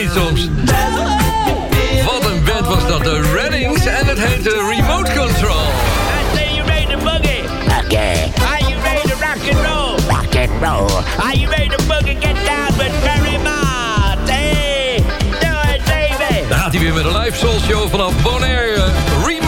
[0.00, 0.48] niet soms.
[2.04, 3.86] Wat een band was dat, de Reddings.
[3.86, 5.60] En het heette Remote Control.
[5.60, 7.42] I say you made the boogie.
[7.84, 8.32] Okay.
[8.50, 9.96] Are you ready to rock and roll?
[10.08, 11.02] Rock and roll.
[11.26, 12.20] Are you ready to boogie?
[12.20, 14.28] Get down with Barry Mott.
[14.30, 15.02] Hey,
[15.40, 16.48] do it baby.
[16.48, 18.84] Daar gaat hij weer met een live soul show vanaf Bonaire.
[19.26, 19.47] Remote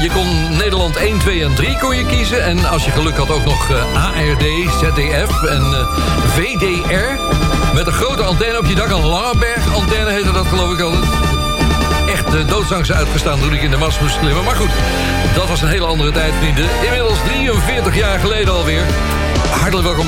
[0.00, 2.44] je kon Nederland 1, 2 en 3 kon je kiezen.
[2.44, 4.44] En als je geluk had ook nog uh, ARD,
[4.80, 5.86] ZDF en uh,
[6.26, 7.20] VDR.
[7.74, 8.90] Met een grote antenne op je dak.
[8.90, 11.04] Een Langeberg antenne heette dat geloof ik altijd.
[12.06, 14.44] Echt de doodsangst uitgestaan toen ik in de mast moest klimmen.
[14.44, 14.70] Maar goed,
[15.34, 16.64] dat was een hele andere tijd, vrienden.
[16.84, 18.84] Inmiddels 43 jaar geleden alweer.
[19.60, 20.06] Hartelijk welkom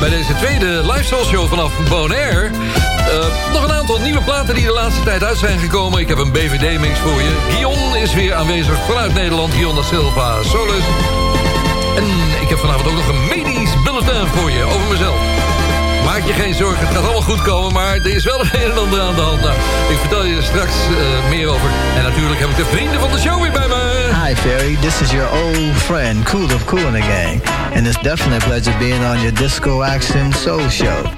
[0.00, 2.50] bij deze tweede live show vanaf Bonaire.
[2.50, 6.00] Uh, nog een aantal nieuwe platen die de laatste tijd uit zijn gekomen.
[6.00, 7.36] Ik heb een BVD-mix voor je.
[7.50, 9.52] Guion is weer aanwezig vanuit Nederland.
[9.52, 10.84] Guion da Silva Solus.
[11.96, 12.04] En
[12.42, 15.47] ik heb vanavond ook nog een medisch bulletin voor je over mezelf.
[16.08, 18.78] Maak je geen zorgen, het gaat allemaal goed komen, maar er is wel een en
[18.78, 19.40] ander aan de hand.
[19.40, 19.54] Nou,
[19.90, 21.70] ik vertel je straks uh, meer over.
[21.96, 24.10] En natuurlijk heb ik de vrienden van de show weer bij me.
[24.24, 27.42] Hi Ferry, this is your old friend, Cool of Cool in the Gang.
[27.74, 31.17] And it's definitely a pleasure being on your Disco Action Soul Show.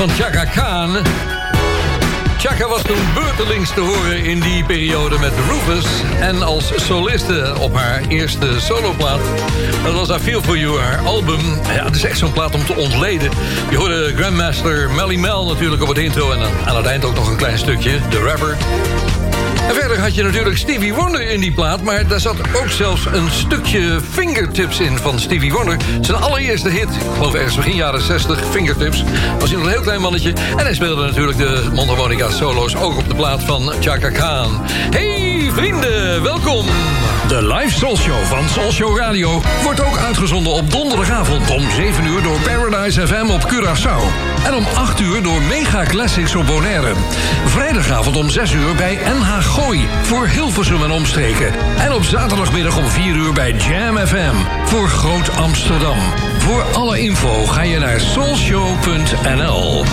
[0.00, 0.96] Van Chaka Khan.
[2.38, 5.86] Chaka was toen beurtelings te horen in die periode met Rufus...
[6.20, 9.20] en als soliste op haar eerste soloplaat.
[9.84, 11.40] Dat was I Feel For You, haar album.
[11.74, 13.30] Ja, het is echt zo'n plaat om te ontleden.
[13.70, 16.30] Je hoorde Grandmaster Melly Mel natuurlijk op het intro...
[16.32, 18.56] en aan het eind ook nog een klein stukje, The Rapper.
[19.68, 21.82] En verder had je natuurlijk Stevie Wonder in die plaat...
[21.82, 25.76] maar daar zat ook zelfs een stukje Fingertips in van Stevie Wonder.
[26.00, 29.04] Zijn allereerste hit, ik geloof ergens begin jaren 60, Fingertips...
[29.38, 30.32] was hij nog een heel klein mannetje.
[30.32, 32.76] En hij speelde natuurlijk de mondharmonica solo's...
[32.76, 34.60] ook op de plaat van Chaka Khan.
[34.90, 36.66] Hey vrienden, welkom!
[37.28, 42.06] De live Soul Show van Soul Show Radio wordt ook uitgezonden op donderdagavond om 7
[42.06, 44.02] uur door Paradise FM op Curaçao.
[44.44, 46.92] En om 8 uur door Mega Classics op Bonaire.
[47.44, 51.52] Vrijdagavond om 6 uur bij NH Gooi voor Hilversum en omstreken.
[51.78, 55.98] En op zaterdagmiddag om 4 uur bij Jam FM voor Groot Amsterdam.
[56.38, 59.84] Voor alle info ga je naar soulshow.nl.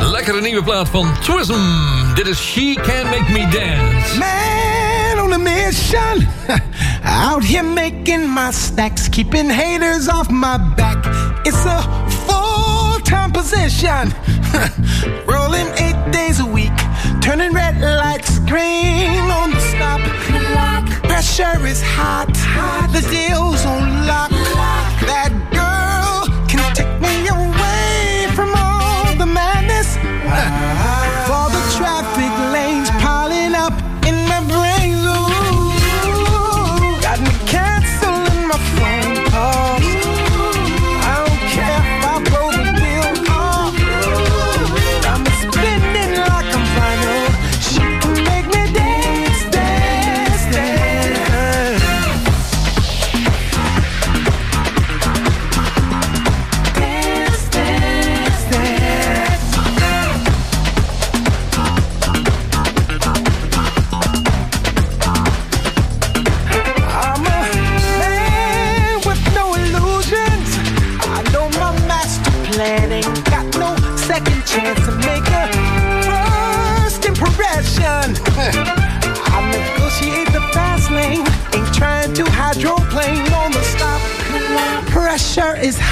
[0.00, 1.99] Lekkere nieuwe plaat van Twism.
[2.14, 4.18] Dit is She Can Make Me Dance.
[4.18, 6.26] Man on a mission.
[7.04, 9.08] Out here making my stacks.
[9.08, 10.98] Keeping haters off my back.
[11.46, 11.80] It's a
[12.26, 14.12] full-time position.
[15.26, 16.76] Rolling eight days a week.
[17.22, 20.00] Turning red lights train on the stop.
[21.04, 22.28] Pressure is hot.
[22.92, 24.30] The deal's on lock.
[25.06, 29.96] That girl can take me away from all the madness.
[29.96, 30.59] For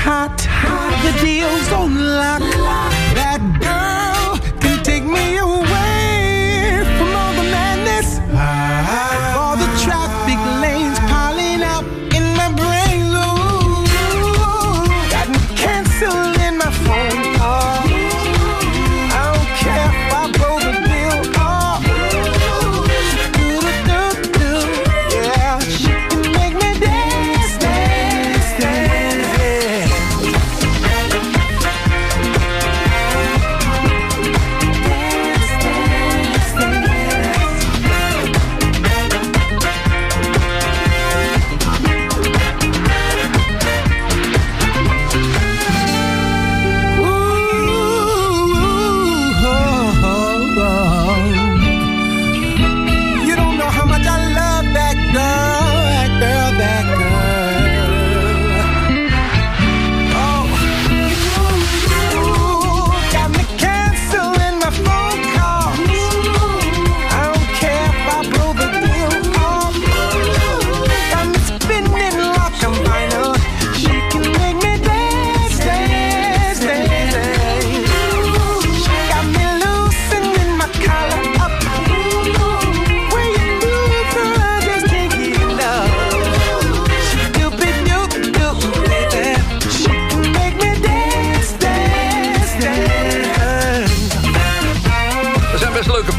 [0.08, 0.38] Is hot,
[1.02, 2.67] the deal's on lock.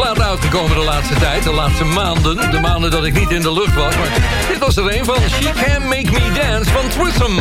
[0.01, 1.43] Platen uitgekomen de laatste tijd.
[1.43, 2.51] De laatste maanden.
[2.51, 3.95] De maanden dat ik niet in de lucht was.
[3.97, 4.09] Maar
[4.47, 7.39] dit was er een van She Can Make Me Dance van Twism.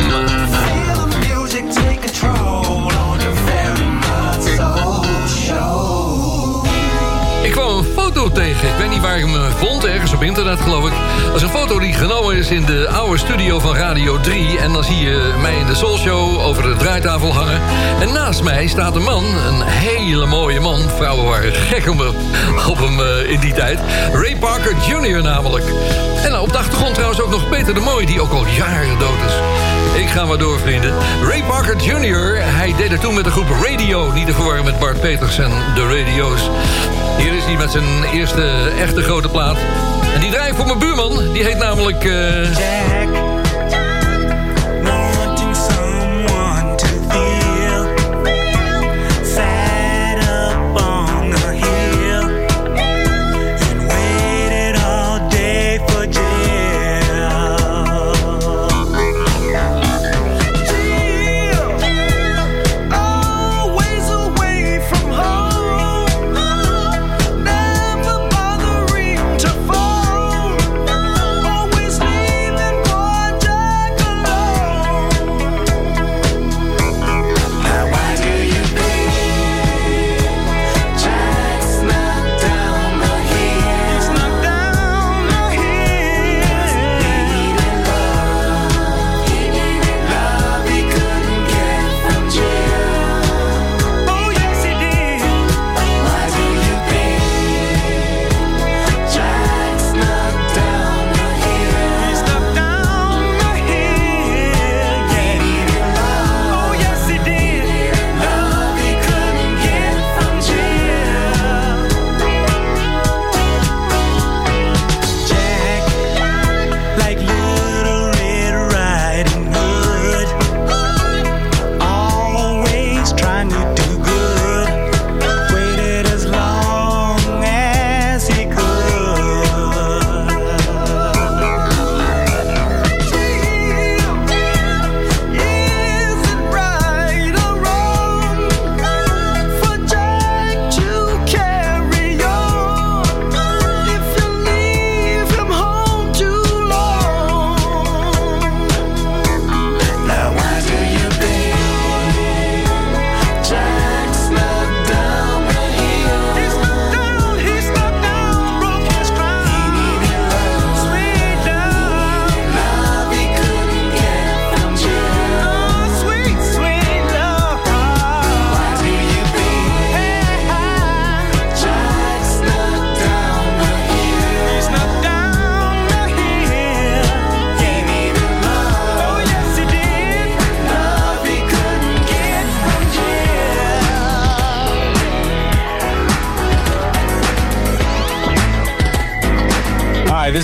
[7.43, 8.67] Ik kwam foto tegen.
[8.67, 9.85] Ik weet niet waar ik hem vond.
[9.85, 10.93] Ergens op internet geloof ik.
[11.25, 14.59] Dat is een foto die genomen is in de oude studio van Radio 3.
[14.59, 17.61] En dan zie je mij in de Soul Show over de draaitafel hangen.
[17.99, 19.23] En naast mij staat een man.
[19.25, 20.79] Een hele mooie man.
[20.95, 22.15] Vrouwen waren gek op hem,
[22.69, 23.79] op hem eh, in die tijd.
[24.13, 25.21] Ray Parker Jr.
[25.21, 25.65] namelijk.
[26.23, 28.05] En op de achtergrond trouwens ook nog Peter de Mooi.
[28.05, 29.33] Die ook al jaren dood is.
[30.01, 30.93] Ik ga maar door, vrienden.
[31.23, 34.11] Ray Parker Jr., hij deed het toen met de groep Radio.
[34.11, 36.49] Niet te verwarren met Bart Peters en de Radio's.
[37.17, 39.57] Hier is hij met zijn eerste echte grote plaat.
[40.13, 41.33] En die draai voor mijn buurman.
[41.33, 42.05] Die heet namelijk...
[42.05, 43.28] eh, Jack.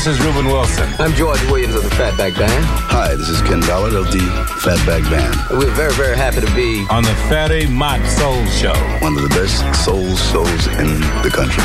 [0.06, 0.88] This is Ruben Wilson.
[1.00, 2.66] I'm George Williams of the Fatback Band.
[2.94, 4.20] Hi, this is Ken Ballard of the
[4.62, 5.34] Fatback Band.
[5.58, 8.76] We're very, very happy to be on the Fatty Mott Soul Show.
[9.02, 11.64] One of the best soul shows in the country.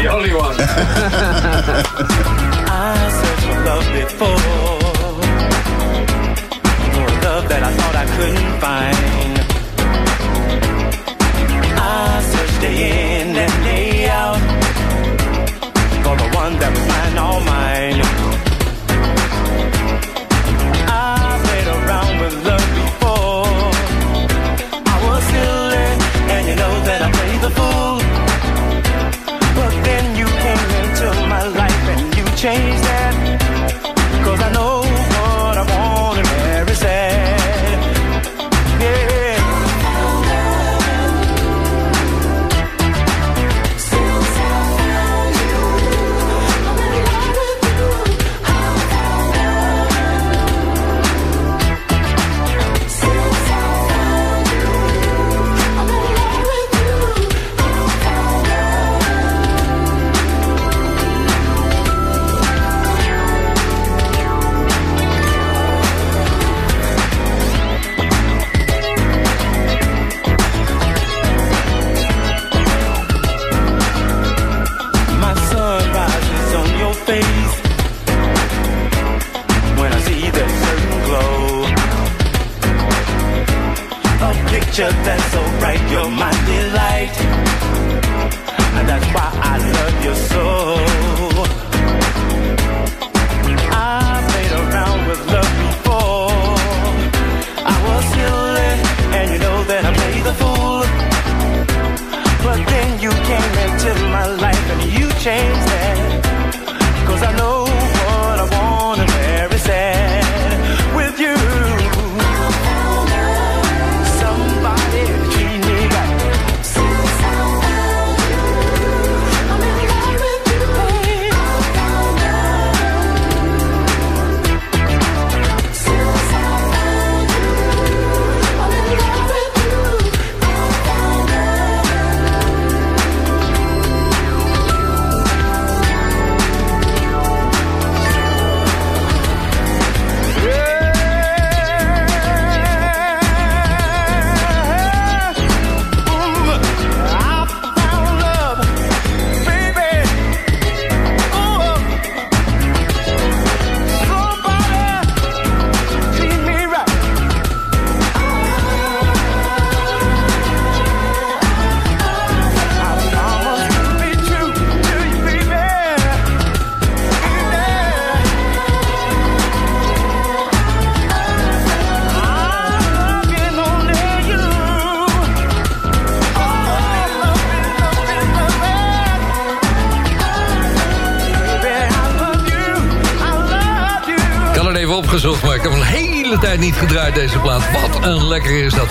[0.00, 0.56] the only one.
[2.64, 4.40] I searched for love before.
[6.96, 8.96] For love that I thought I couldn't find.
[11.76, 13.09] I searched day in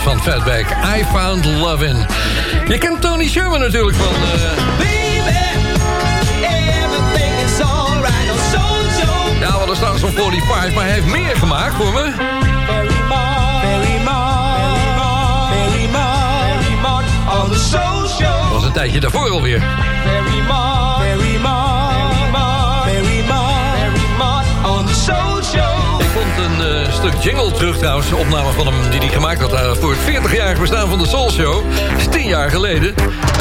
[0.04, 0.66] van Fatback.
[1.00, 2.06] I Found Love In.
[2.68, 4.14] Je kent Tony Sherman natuurlijk van...
[4.14, 4.59] eh,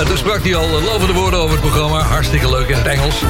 [0.08, 2.02] toen sprak hij al lovende woorden over het programma.
[2.02, 3.22] Hartstikke leuk in het Engels.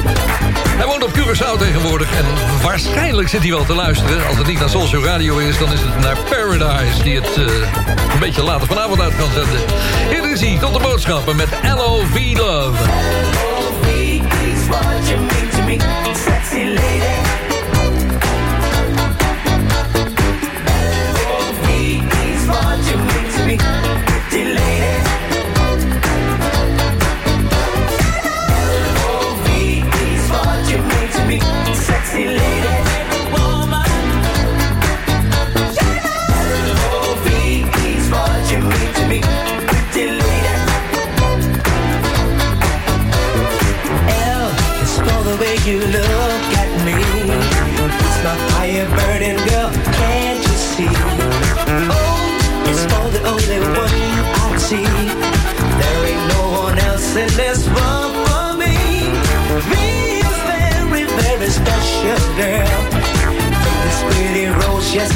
[0.67, 2.25] Hij woont op Curaçao tegenwoordig en
[2.61, 4.27] waarschijnlijk zit hij wel te luisteren.
[4.27, 7.03] Als het niet naar Show Radio is, dan is het naar Paradise...
[7.03, 7.45] die het uh,
[8.13, 9.59] een beetje later vanavond uit kan zenden.
[10.09, 12.37] Hier is hij, tot de boodschappen met L.O.V.
[12.37, 12.83] Love.
[12.83, 13.87] L.O.V.
[14.53, 17.08] is what you mean to me, sexy lady.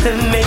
[0.04, 0.43] than me.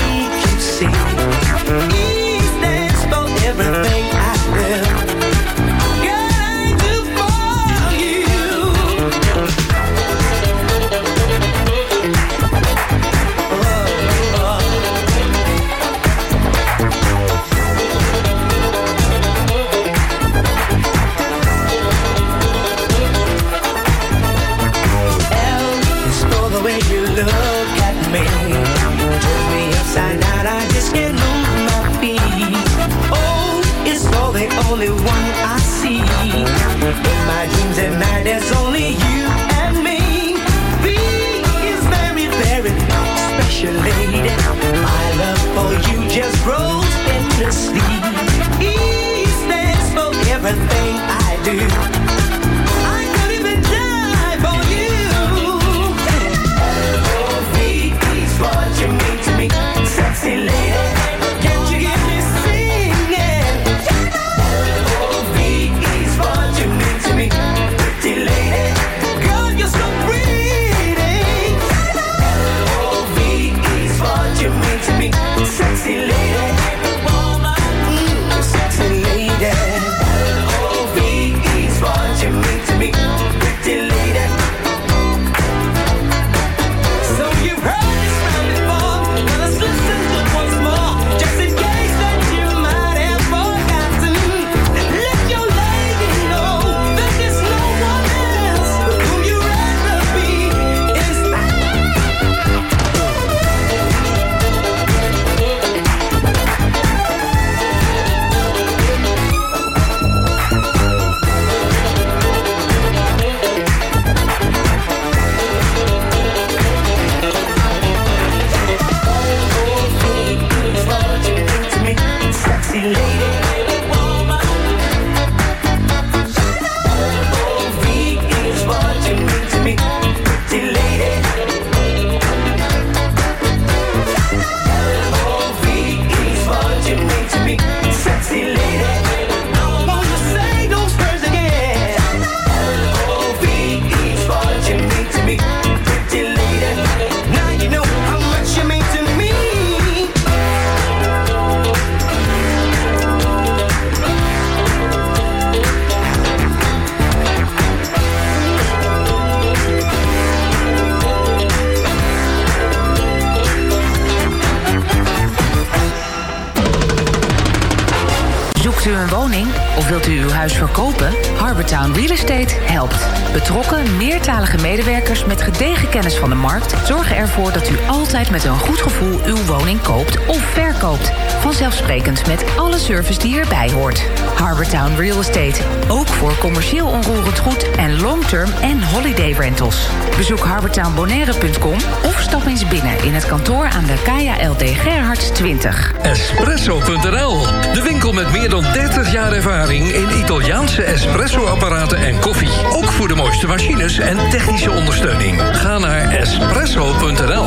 [181.41, 184.03] Vanzelfsprekend met alle service die erbij hoort.
[184.35, 185.63] Harbortown Real Estate.
[185.89, 189.87] Ook voor commercieel onroerend goed en long-term en holiday rentals.
[190.17, 195.93] Bezoek harbortownbonaire.com of stap eens binnen in het kantoor aan de Kaya LD Gerhards 20.
[196.03, 197.41] Espresso.nl,
[197.73, 197.83] de
[198.17, 202.49] met meer dan 30 jaar ervaring in Italiaanse espresso-apparaten en koffie.
[202.71, 205.41] Ook voor de mooiste machines en technische ondersteuning.
[205.41, 207.47] Ga naar espresso.nl.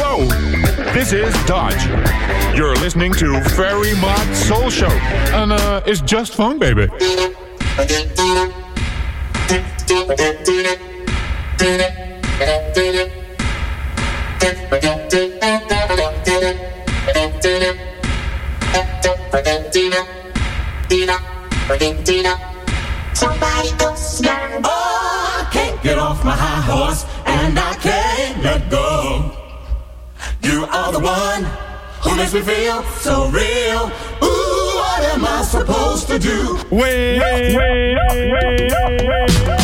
[0.00, 0.30] Wow,
[0.92, 1.88] this is Dodge.
[2.54, 4.92] You're listening to Fairy Mod Soul Show.
[5.34, 6.88] And uh, it's just fun, baby.
[23.14, 24.60] Somebody go smack.
[24.64, 29.32] Oh, I can't get off my high horse, and I can't let go.
[30.42, 31.44] You are the one
[32.02, 33.90] who makes me feel so real.
[34.22, 36.58] Ooh, what am I supposed to do?
[36.70, 38.68] Wait, wait, wait, wait,
[39.48, 39.63] wait.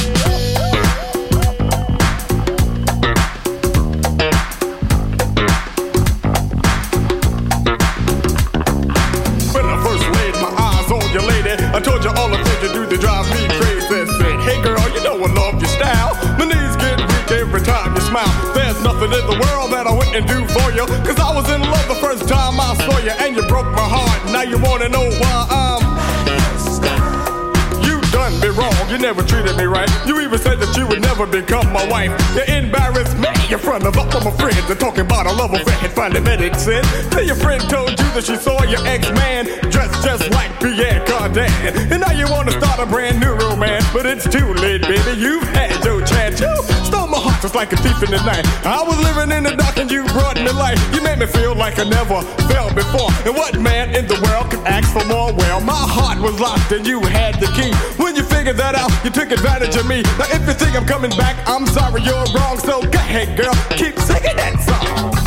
[11.81, 13.81] I told you all the things you do to drive me crazy.
[13.89, 16.13] Said, hey girl, you know I love your style.
[16.37, 18.29] My knees get weak every time you smile.
[18.53, 20.85] There's nothing in the world that I wouldn't do for you.
[21.09, 23.89] Cause I was in love the first time I saw you, and you broke my
[23.89, 24.31] heart.
[24.31, 27.10] Now you wanna know why I'm.
[28.31, 29.91] Done me wrong, you never treated me right.
[30.07, 32.15] You even said that you would never become my wife.
[32.35, 34.67] You embarrassed me in front of all my friends.
[34.67, 36.87] They're talking about a love affair and finally made it sense.
[37.11, 41.51] Till your friend told you that she saw your ex-man dressed just like Pierre Cardin.
[41.91, 45.19] And now you wanna start a brand new romance, but it's too late, baby.
[45.19, 46.41] You've had your chance.
[46.41, 46.55] You
[47.01, 48.45] stole my heart, was like a thief in the night.
[48.65, 50.79] I was living in the dark and you brought me light.
[50.95, 52.21] You made me feel like I never
[52.53, 53.11] felt before.
[53.25, 55.33] And what man in the world could ask for more?
[55.33, 57.73] Well, my heart was locked and you had the key.
[58.03, 60.03] When you figured that out, you took advantage of me.
[60.19, 62.59] Now if you think I'm coming back, I'm sorry you're wrong.
[62.59, 65.20] So go ahead, girl, keep singing that song.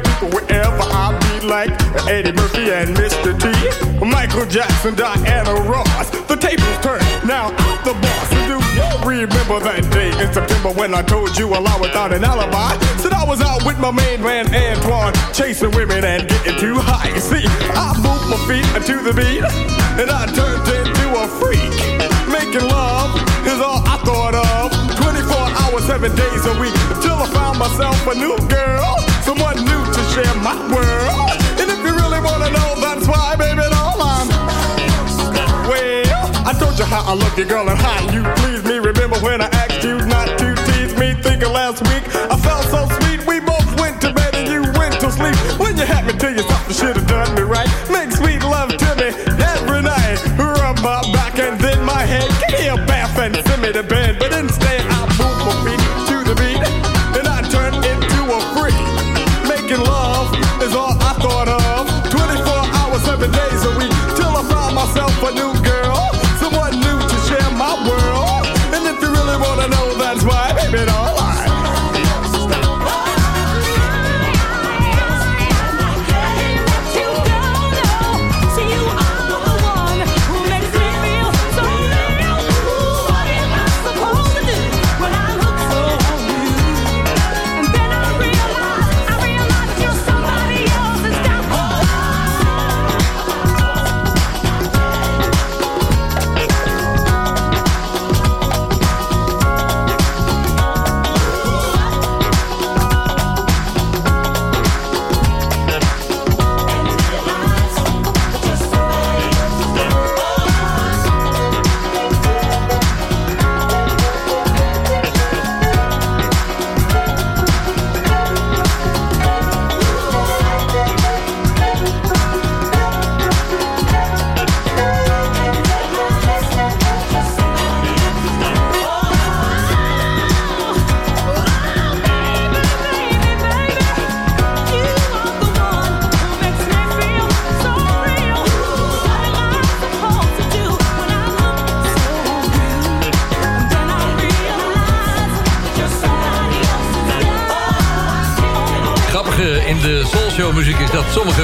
[0.00, 1.70] People wherever I be, like
[2.08, 3.36] Eddie Murphy and Mr.
[3.36, 3.50] T,
[4.04, 7.00] Michael Jackson, Diana Ross, the tables turn.
[7.26, 8.28] Now I'm the boss.
[8.30, 8.60] Do you
[9.04, 12.78] remember that day in September when I told you a lie without an alibi?
[12.96, 17.12] Said I was out with my main man Antoine, chasing women and getting too high.
[17.18, 19.44] See, I moved my feet to the beat,
[20.00, 21.60] and I turned into a freak.
[22.30, 23.12] Making love
[23.44, 24.72] is all I thought of.
[24.96, 29.82] 24 hours, seven days a week, until I found myself a new girl, someone new
[29.96, 31.30] to share my world.
[31.60, 34.28] And if you really wanna know, that's why, baby, all I'm.
[35.68, 38.78] Well, I told you how I love you, girl, and how you please me.
[38.78, 41.14] Remember when I asked you not to tease me?
[41.22, 43.26] Thinking last week I felt so sweet.
[43.26, 45.36] We both went to bed and you went to sleep.
[45.58, 47.42] When you had me yourself, you should have done me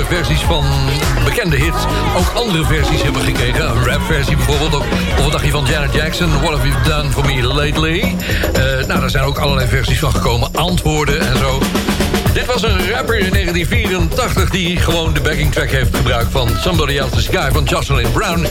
[0.09, 0.65] versies van
[1.25, 1.85] bekende hits
[2.17, 3.71] ook andere versies hebben gekregen.
[3.71, 4.75] Een rapversie bijvoorbeeld.
[4.75, 4.85] Ook,
[5.17, 6.31] of wat dacht je van Janet Jackson?
[6.41, 8.17] What have you done for me lately?
[8.53, 10.49] Eh, nou, daar zijn ook allerlei versies van gekomen.
[10.55, 11.18] Antwoorden
[13.65, 18.47] 1984 die gewoon de backing track heeft gebruikt van Somebody Else's Guy van Jocelyn Brown.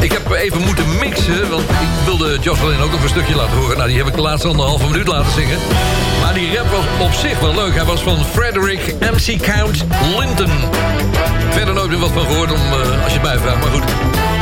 [0.00, 3.76] Ik heb even moeten mixen, want ik wilde Jocelyn ook nog een stukje laten horen.
[3.76, 5.58] Nou, die heb ik de laatste anderhalve minuut laten zingen.
[6.22, 7.74] Maar die rap was op zich wel leuk.
[7.74, 9.84] Hij was van Frederick MC Count
[10.18, 10.50] Linton.
[11.50, 14.39] Verder nooit meer wat van gehoord om, eh, als je het mij vraagt, maar goed.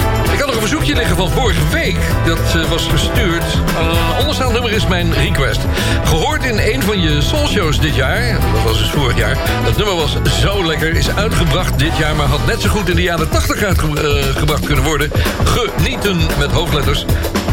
[0.58, 1.96] Een verzoekje liggen van vorige week.
[2.26, 3.44] Dat eh, was gestuurd.
[3.44, 5.60] Uh, onderstaand nummer is mijn request.
[6.04, 8.32] Gehoord in een van je soulshows dit jaar.
[8.32, 9.36] Dat was dus vorig jaar.
[9.64, 10.94] Dat nummer was zo lekker.
[10.94, 12.16] Is uitgebracht dit jaar.
[12.16, 15.10] Maar had net zo goed in de jaren 80 uitgebracht kunnen worden.
[15.44, 17.04] Genieten met hoofdletters.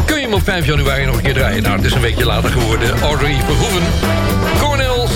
[0.04, 1.62] Kun je hem op 5 januari nog een keer draaien?
[1.62, 3.00] Nou, het is een weekje later geworden.
[3.00, 3.82] Audrey Verhoeven.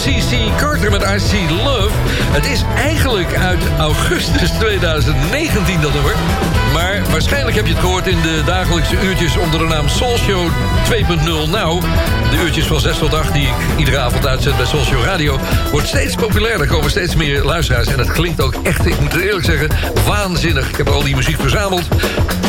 [0.04, 0.56] C.C.
[0.56, 1.18] Carter met I
[1.50, 1.90] Love.
[2.30, 6.14] Het is eigenlijk uit augustus 2019 dat nummer.
[6.72, 10.48] Maar waarschijnlijk heb je het gehoord in de dagelijkse uurtjes onder de naam Soul Show
[10.84, 11.80] 2.0 Nou.
[12.30, 15.38] De uurtjes van 6 tot 8 die ik iedere avond uitzet bij Show Radio...
[15.70, 16.66] wordt steeds populairder.
[16.66, 17.86] Er komen steeds meer luisteraars.
[17.86, 19.68] En het klinkt ook echt, ik moet eerlijk zeggen,
[20.06, 20.68] waanzinnig.
[20.68, 21.88] Ik heb al die muziek verzameld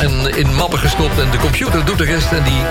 [0.02, 1.20] en in mappen gestopt.
[1.20, 2.62] En de computer doet de rest en die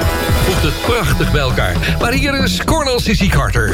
[0.44, 1.76] voegt het prachtig bij elkaar.
[2.00, 3.28] Maar hier is Cornel C.C.
[3.28, 3.68] Carter.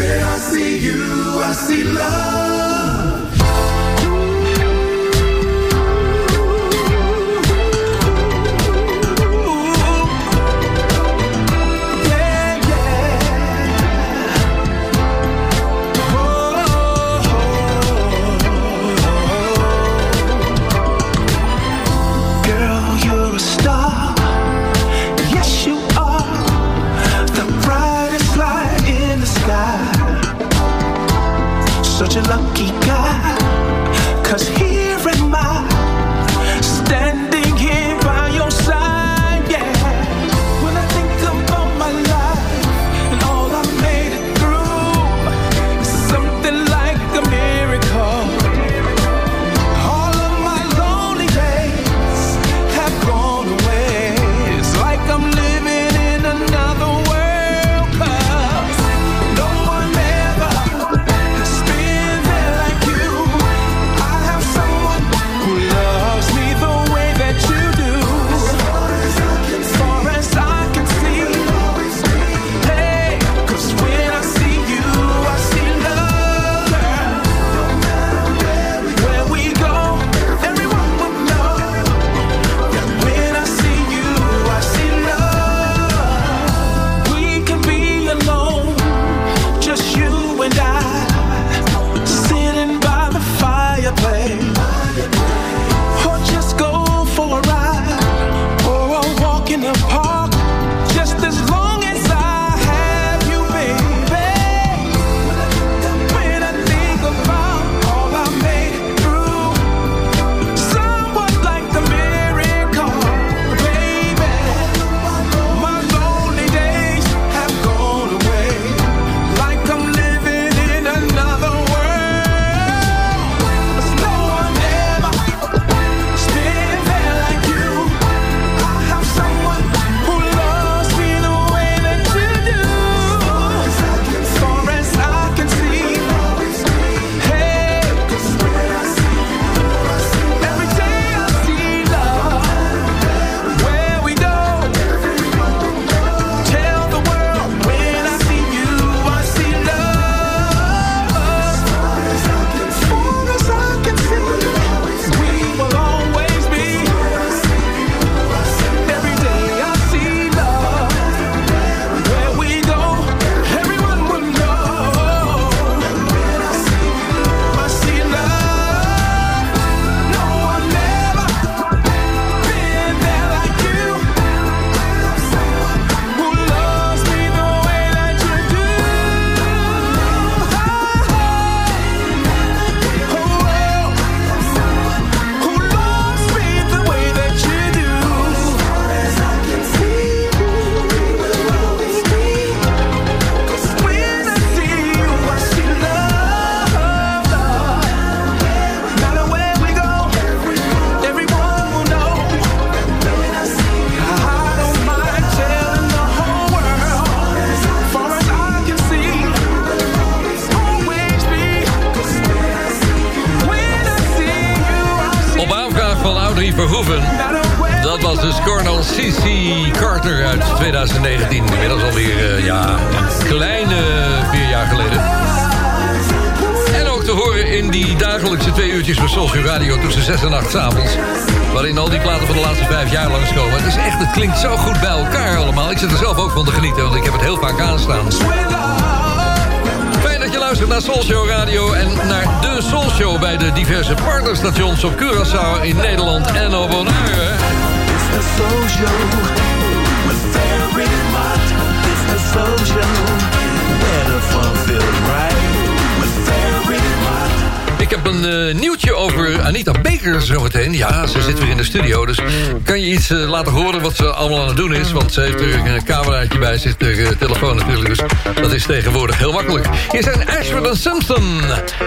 [263.10, 264.92] eens laten horen wat ze allemaal aan het doen is.
[264.92, 267.88] Want ze heeft er een cameraatje bij zich, eh, de telefoon natuurlijk.
[267.88, 268.00] Dus
[268.40, 269.68] dat is tegenwoordig heel makkelijk.
[269.90, 271.40] Hier zijn Ashford en Simpson.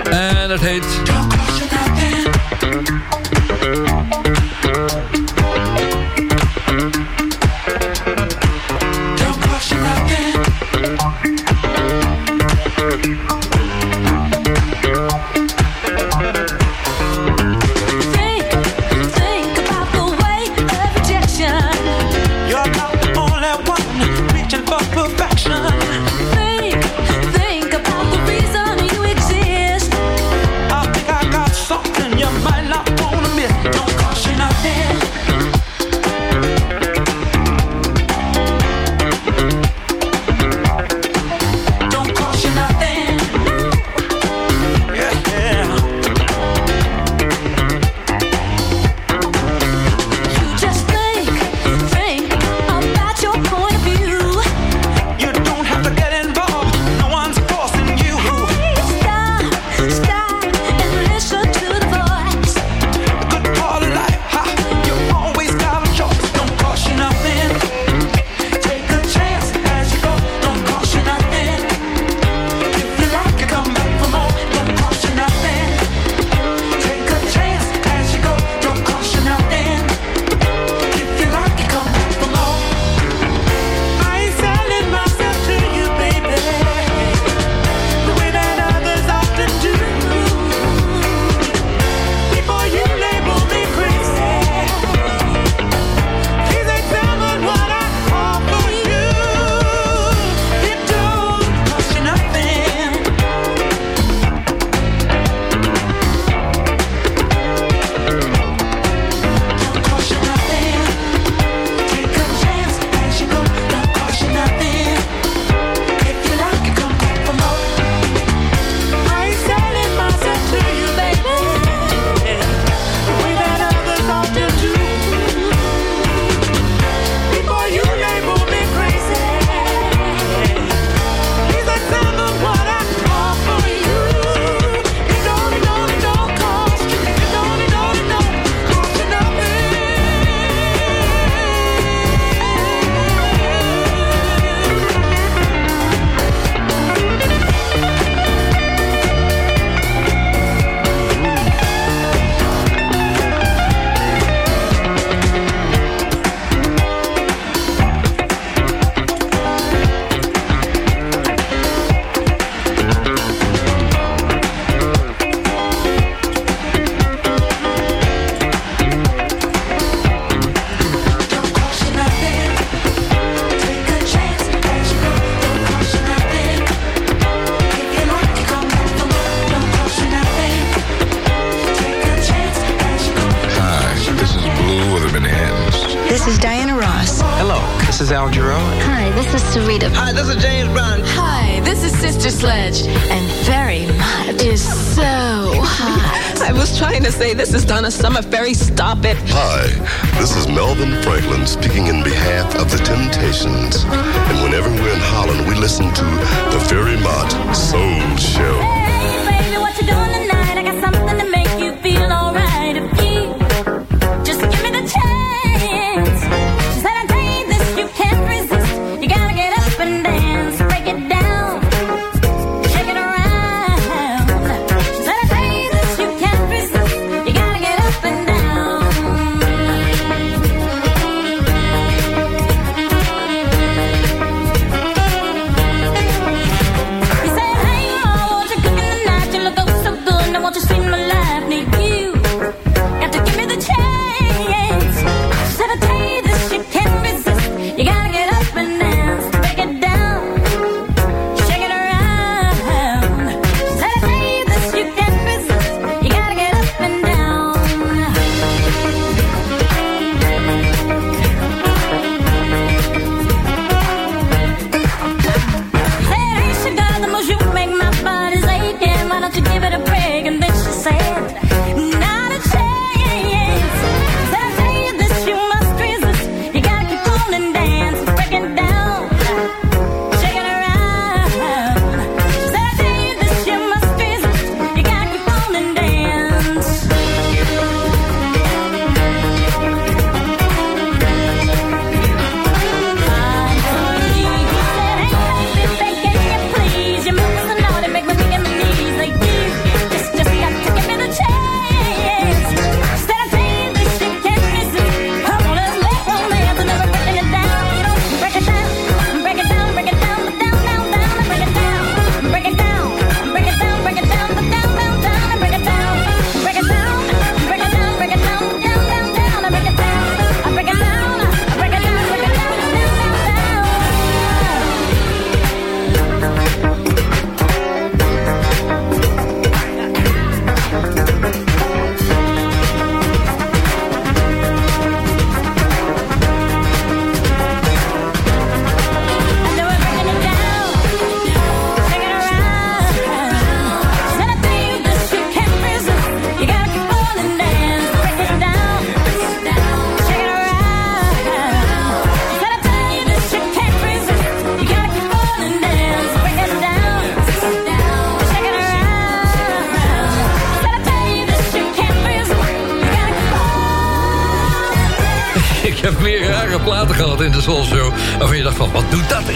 [0.09, 0.85] En het heet...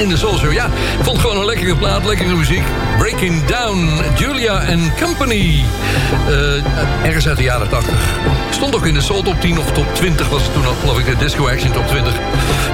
[0.03, 0.51] in de Soul Show?
[0.51, 2.63] Ja, ik vond gewoon een lekkere plaat, lekkere muziek.
[2.97, 5.63] Breaking Down, Julia and Company.
[6.27, 7.93] Eh, ergens uit de jaren 80.
[8.49, 10.99] Stond ook in de Soul Top 10 of Top 20 was het toen al, geloof
[10.99, 12.13] ik, de Disco Action Top 20.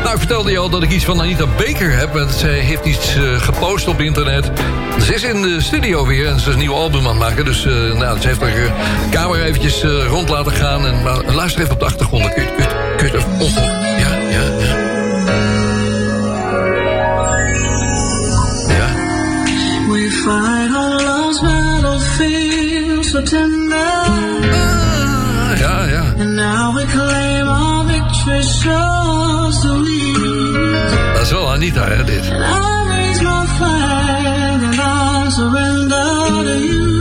[0.04, 2.14] Nou, ik vertelde je al dat ik iets van Anita Baker heb.
[2.14, 4.52] Want zij heeft iets eh, gepost op internet.
[5.02, 7.46] Ze is in de studio weer en ze is een nieuw album aan het maken.
[7.46, 8.72] Dus eh, nou, ze heeft haar uh,
[9.12, 10.86] camera eventjes rond laten gaan.
[10.86, 12.34] En, maar luister even op de achtergrond.
[12.34, 13.50] Kun je, kun je, kun je.
[13.54, 14.19] Ja, ja, ja.
[23.20, 23.78] So tender.
[25.60, 26.04] ja, ja.
[26.20, 30.92] And now we claim our victory so sweet.
[31.14, 32.30] Dat is wel Anita, hè, dit.
[32.32, 37.00] And I raise my flag and I surrender to you.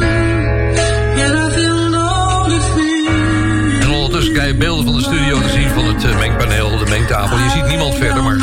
[1.16, 3.83] Yet I feel no defeat.
[3.83, 6.87] En ondertussen krijg je beelden van de studio te zien van het eh, mengpaneel, de
[6.89, 7.39] mengtafel.
[7.39, 8.37] Je ziet niemand verder, maar...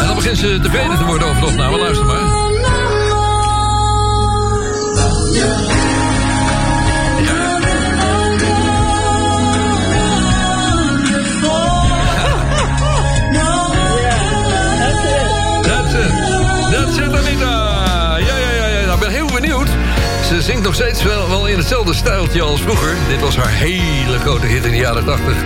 [0.00, 1.78] En dan begint ze tevreden te worden over de opname.
[1.78, 2.37] Luister maar.
[20.48, 22.96] Zingt nog steeds wel, wel in hetzelfde stijltje als vroeger.
[23.08, 25.36] Dit was haar hele grote hit in de jaren 80.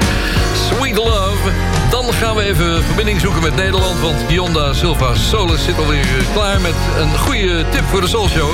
[0.55, 1.51] Sweet Love.
[1.91, 4.01] Dan gaan we even verbinding zoeken met Nederland...
[4.01, 8.29] want Bionda Silva Solis zit alweer eh, klaar met een goede tip voor de Soul
[8.29, 8.51] Show.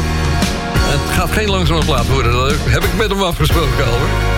[0.75, 2.33] Het gaat geen langzame plaat worden.
[2.33, 4.38] Dat heb ik met hem afgesproken al, hoor.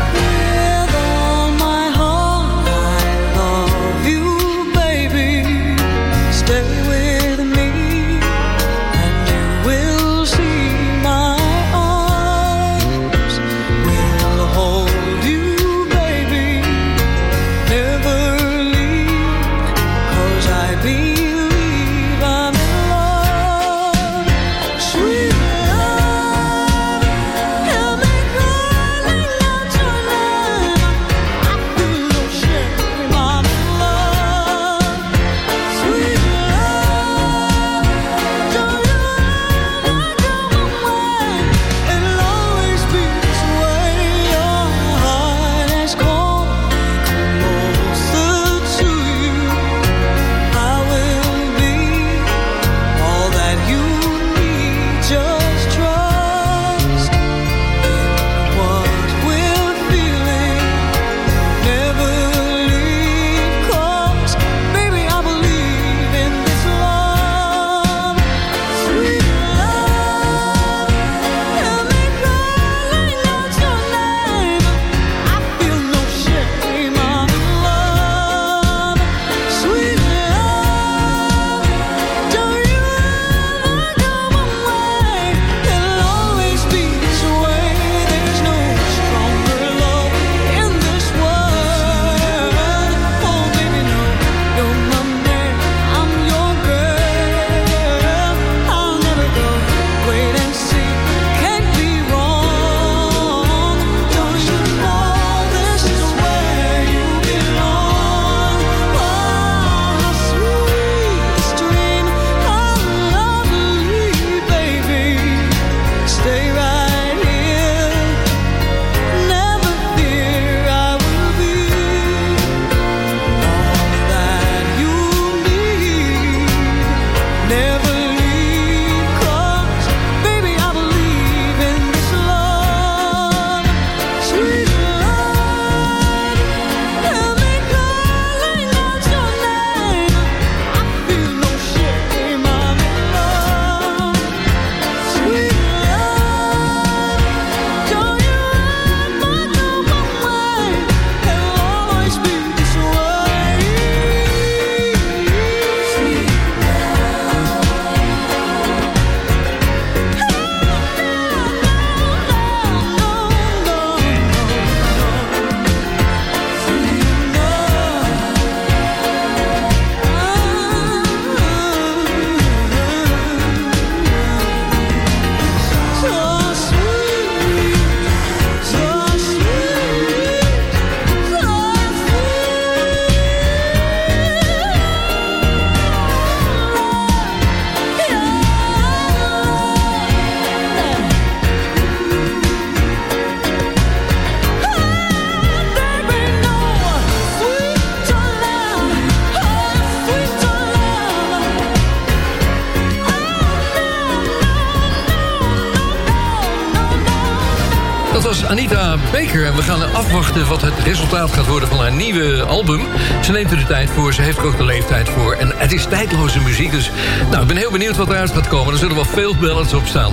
[210.39, 212.80] Wat het resultaat gaat worden nieuwe album.
[213.24, 215.32] Ze neemt er de tijd voor, ze heeft er ook de leeftijd voor.
[215.34, 216.91] En het is tijdloze muziek, dus
[217.30, 218.72] nou, ik ben heel benieuwd wat eruit gaat komen.
[218.72, 220.12] Er zullen wel veel ballads op staan.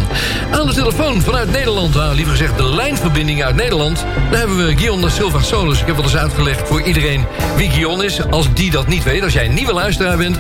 [0.51, 4.05] Aan de telefoon vanuit Nederland, nou, liever gezegd de lijnverbinding uit Nederland...
[4.29, 5.79] daar hebben we Guillaume da Silva Solis.
[5.79, 7.25] Ik heb wel eens uitgelegd voor iedereen
[7.55, 8.21] wie Guillaume is.
[8.29, 10.39] Als die dat niet weet, als jij een nieuwe luisteraar bent...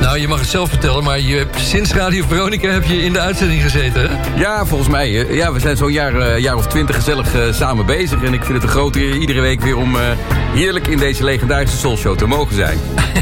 [0.00, 3.12] nou, je mag het zelf vertellen, maar je hebt, sinds Radio Veronica heb je in
[3.12, 4.10] de uitzending gezeten?
[4.36, 5.26] Ja, volgens mij.
[5.28, 8.22] eh, Ja, we zijn zo'n jaar, eh, jaar of twintig gezellig eh, samen bezig.
[8.22, 9.96] En ik vind het een grote eer iedere week weer om
[10.52, 12.78] heerlijk in deze legendarische Soulshow te mogen zijn.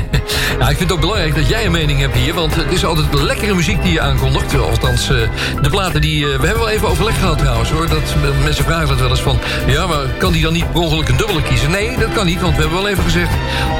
[0.58, 2.34] Nou, ik vind het ook belangrijk dat jij een mening hebt hier...
[2.34, 4.58] want het is altijd lekkere muziek die je aankondigt.
[4.58, 5.16] Althans, eh,
[5.62, 6.24] de platen die...
[6.24, 7.88] eh, we hebben wel even overleg gehad trouwens, hoor.
[7.88, 9.38] Dat, eh, mensen vragen dat wel eens van...
[9.66, 11.70] ja, maar kan die dan niet per ongeluk een dubbele kiezen?
[11.70, 13.30] Nee, dat kan niet, want we hebben wel even gezegd...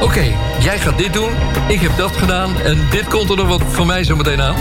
[0.01, 0.25] oké,
[0.59, 1.31] jij gaat dit doen,
[1.69, 2.61] ik heb dat gedaan...
[2.61, 4.57] en dit komt er nog wat van mij zo meteen aan.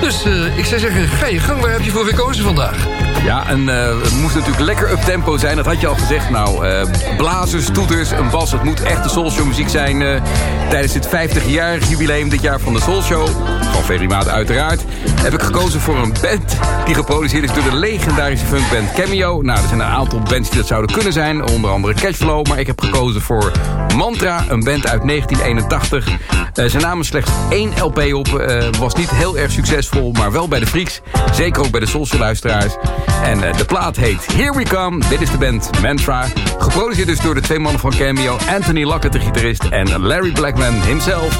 [0.00, 1.60] Dus eh, ik zou zeggen, ga je gang.
[1.60, 2.86] Waar heb je voor gekozen vandaag?
[3.24, 5.56] Ja, en eh, het moest natuurlijk lekker up-tempo zijn.
[5.56, 6.30] Dat had je al gezegd.
[6.30, 6.86] Nou, eh,
[7.16, 8.52] blazers, toeters, een bas.
[8.52, 10.22] Het moet echt de Soulshow muziek zijn.
[10.68, 13.28] tijdens dit 50-jarig jubileum dit jaar van de Soulshow.
[13.72, 14.82] Van Ferry uiteraard.
[15.22, 19.42] Heb ik gekozen voor een band die geproduceerd is door de legendarische funkband Cameo.
[19.42, 21.48] Nou, er zijn een aantal bands die dat zouden kunnen zijn.
[21.48, 22.46] Onder andere Cashflow.
[22.46, 23.52] Maar ik heb gekozen voor
[23.96, 26.08] Mantra, een band uit 1981.
[26.54, 28.38] Eh, ze namen slechts één LP op.
[28.38, 31.00] eh, was niet heel erg succesvol, maar wel bij de Freaks.
[31.32, 32.76] Zeker ook bij de Soulshow-luisteraars.
[33.22, 35.02] En eh, de plaat heet Here We Come.
[35.08, 36.26] Dit is de band Mantra.
[36.58, 38.36] Geproduceerd dus door de twee mannen van Cameo.
[38.54, 41.38] Anthony Lockett, de gitarist, en Larry Blackman himself.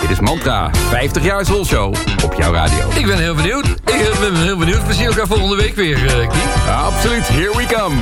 [0.00, 2.88] Dit is Mantra, 50 jaar Soulshow op jouw radio.
[2.94, 3.66] Ik ben heel benieuwd.
[3.66, 4.86] Ik ben heel benieuwd.
[4.86, 6.40] We zien elkaar volgende week weer, eh Kie.
[6.70, 7.96] Absoluut, here we come.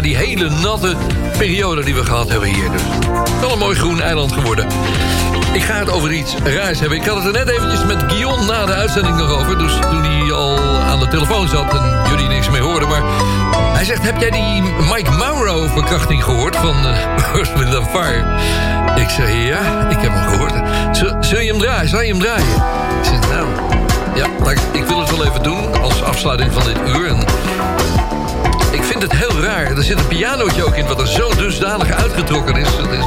[0.00, 0.96] Die hele natte,
[1.38, 2.70] periode die we gehad hebben hier.
[2.70, 2.82] Dus
[3.40, 4.66] wel een mooi groen eiland geworden.
[5.52, 6.98] Ik ga het over iets raars hebben.
[6.98, 9.58] Ik had het er net eventjes met Guillaume na de uitzending nog over.
[9.58, 12.88] Dus toen hij al aan de telefoon zat en jullie niks meer hoorden.
[12.88, 13.02] Maar
[13.74, 18.24] hij zegt, heb jij die Mike Mauro verkrachting gehoord van uh, Earth, Wind and Fire?
[19.00, 20.52] Ik zeg, ja, ik heb hem gehoord.
[21.26, 21.88] Zul, je hem draaien?
[21.88, 22.46] Zal je hem draaien?
[23.00, 23.46] Ik zeg, nou,
[24.14, 27.08] ja, ik, ik wil het wel even doen als afsluiting van dit uur.
[27.08, 27.24] En
[28.88, 29.76] vind het heel raar.
[29.76, 32.76] Er zit een pianootje ook in wat er zo dusdanig uitgetrokken is.
[32.76, 33.04] Dat is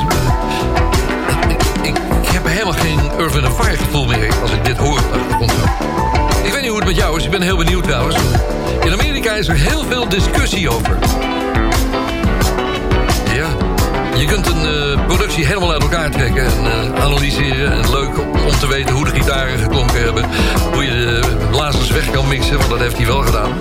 [1.48, 3.00] ik, ik, ik heb helemaal geen
[3.46, 5.00] and Fire gevoel meer als ik dit hoor.
[6.44, 7.26] Ik weet niet hoe het met jou is.
[7.26, 8.16] Ik ben heel benieuwd trouwens.
[8.84, 10.98] In Amerika is er heel veel discussie over.
[13.34, 13.48] Ja.
[14.16, 17.72] Je kunt een eh, productie helemaal uit elkaar trekken en eh, analyseren.
[17.72, 20.26] En leuk om te weten hoe de gitaren geklonken hebben.
[20.74, 23.52] Hoe je de blazers weg kan mixen, want dat heeft hij wel gedaan.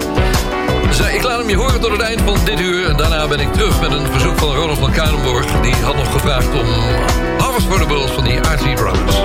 [0.99, 2.97] Ik laat hem je horen tot het eind van dit uur.
[2.97, 5.61] Daarna ben ik terug met een verzoek van Ronald van Kuilenborg.
[5.61, 6.66] Die had nog gevraagd om
[7.38, 9.16] Harvest for the Bulls van die RC Brothers.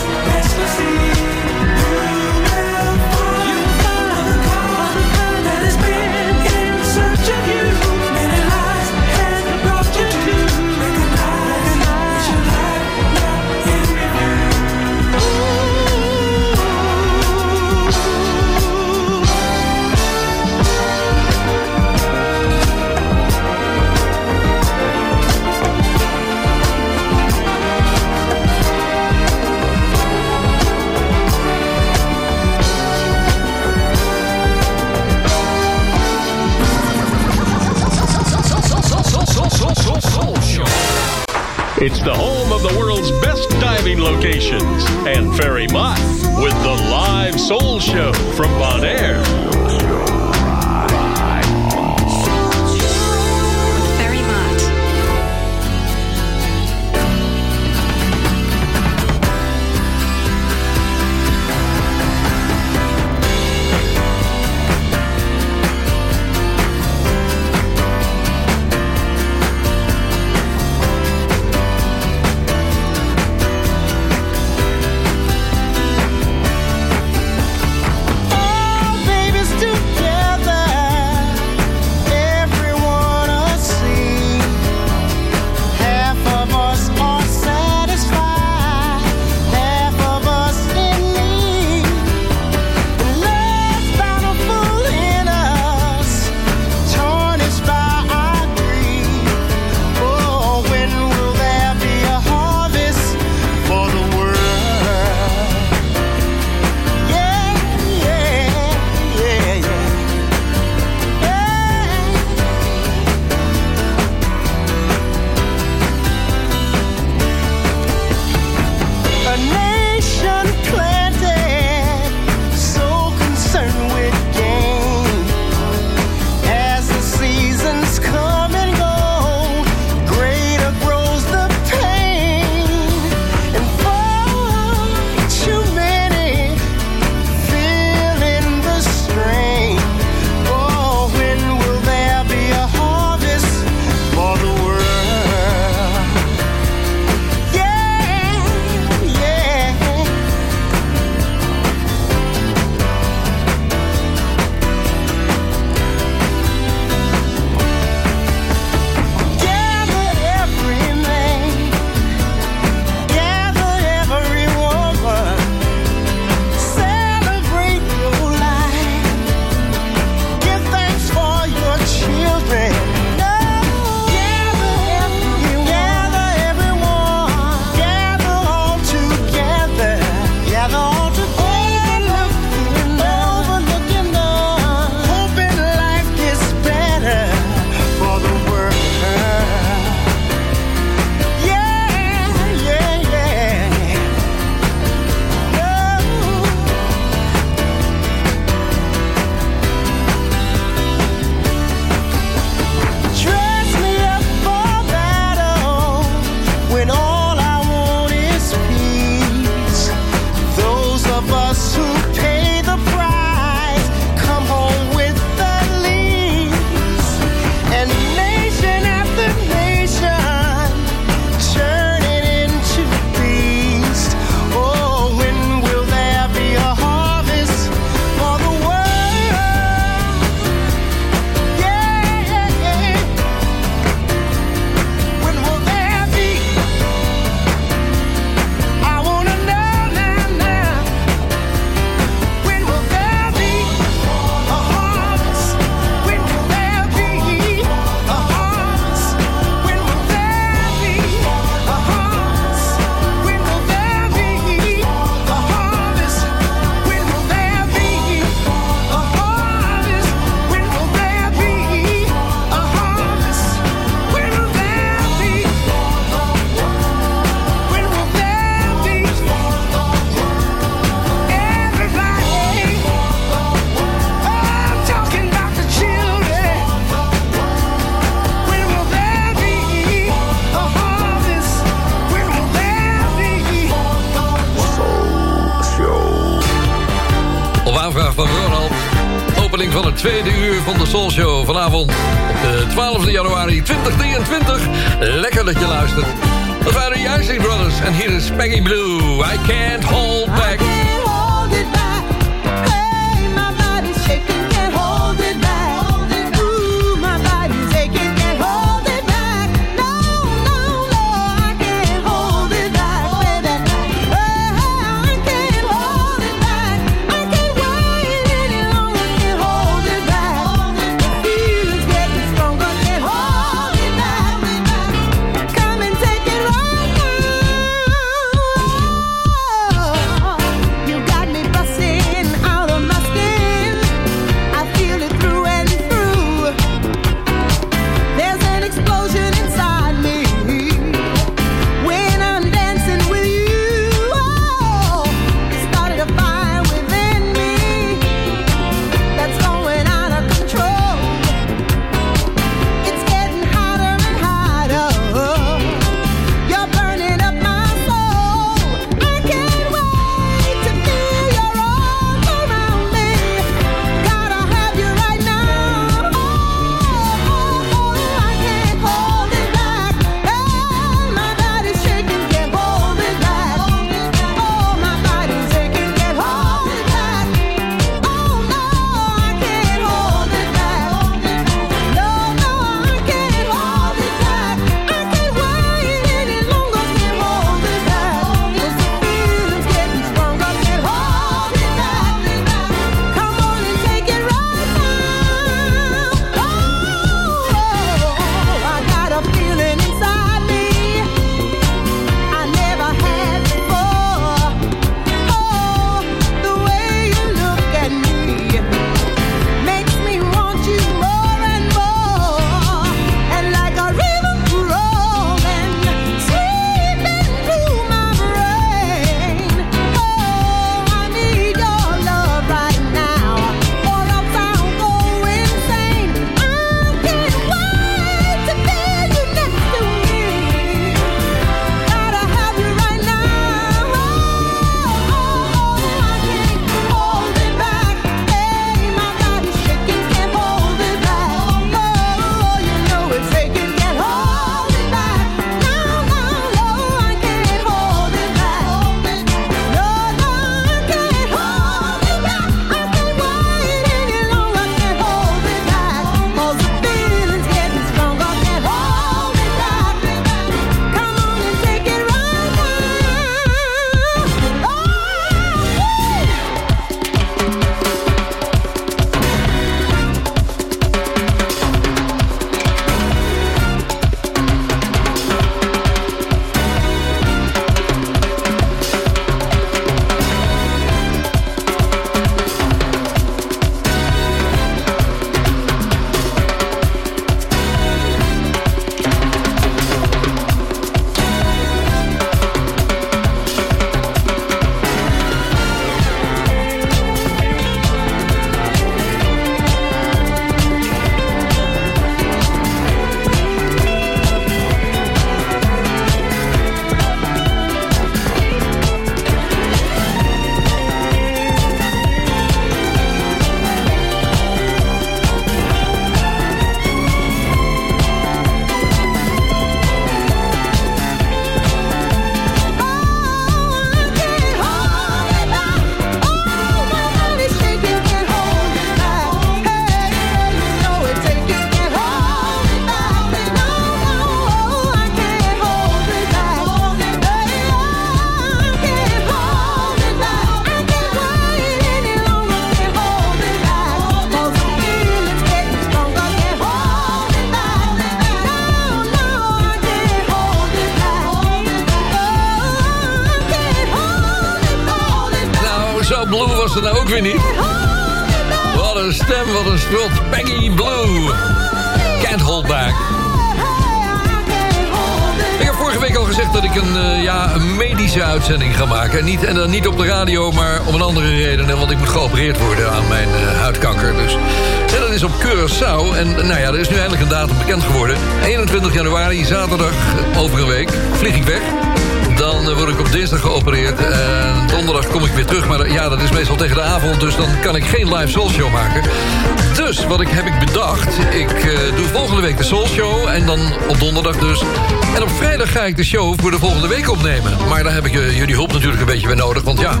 [596.00, 597.56] de show voor de volgende week opnemen.
[597.68, 599.62] Maar daar heb ik eh, jullie hulp natuurlijk een beetje bij nodig.
[599.62, 600.00] Want ja,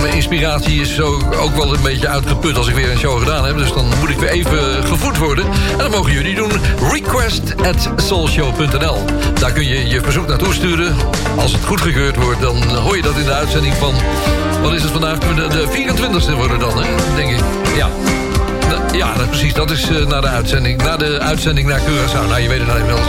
[0.00, 3.44] mijn inspiratie is zo ook wel een beetje uitgeput als ik weer een show gedaan
[3.44, 3.56] heb.
[3.56, 5.44] Dus dan moet ik weer even gevoed worden.
[5.44, 6.50] En dat mogen jullie doen.
[6.92, 9.04] Request at soulshow.nl
[9.34, 10.96] Daar kun je je verzoek naartoe sturen.
[11.36, 13.94] Als het goedgekeurd wordt, dan hoor je dat in de uitzending van...
[14.62, 15.18] Wat is het vandaag?
[15.18, 16.84] De 24e worden dan,
[17.16, 17.40] denk ik.
[17.76, 17.88] Ja.
[18.92, 19.54] Ja, precies.
[19.54, 20.82] Dat is eh, uh, na de uitzending.
[20.82, 22.28] Na de uitzending naar Curaçao.
[22.28, 23.08] Nou, je weet het nou inmiddels.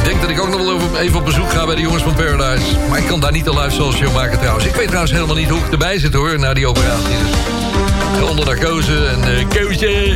[0.00, 2.14] Ik denk dat ik ook nog wel even op bezoek ga bij de jongens van
[2.14, 2.66] Paradise.
[2.88, 4.66] Maar ik kan daar niet een live social maken trouwens.
[4.66, 7.16] Ik weet trouwens helemaal niet hoe ik erbij zit hoor, na die operatie.
[8.18, 10.14] Dus onder kozen en uh, keuze.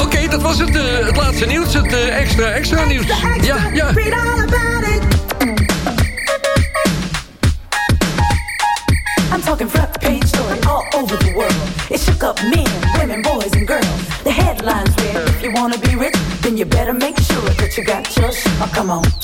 [0.00, 1.74] Oké, dat was het, eh, het laatste nieuws.
[1.74, 3.06] Het eh, extra, extra nieuws.
[3.40, 3.92] Ja, ja.
[16.44, 18.52] then you better make sure that you got your shit.
[18.60, 19.23] Oh, come on.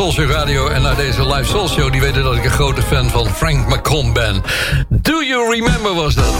[0.00, 1.92] Soulshow Radio en naar deze live Soul Show...
[1.92, 4.42] die weten dat ik een grote fan van Frank McComb ben.
[4.88, 6.34] Do You Remember was dat.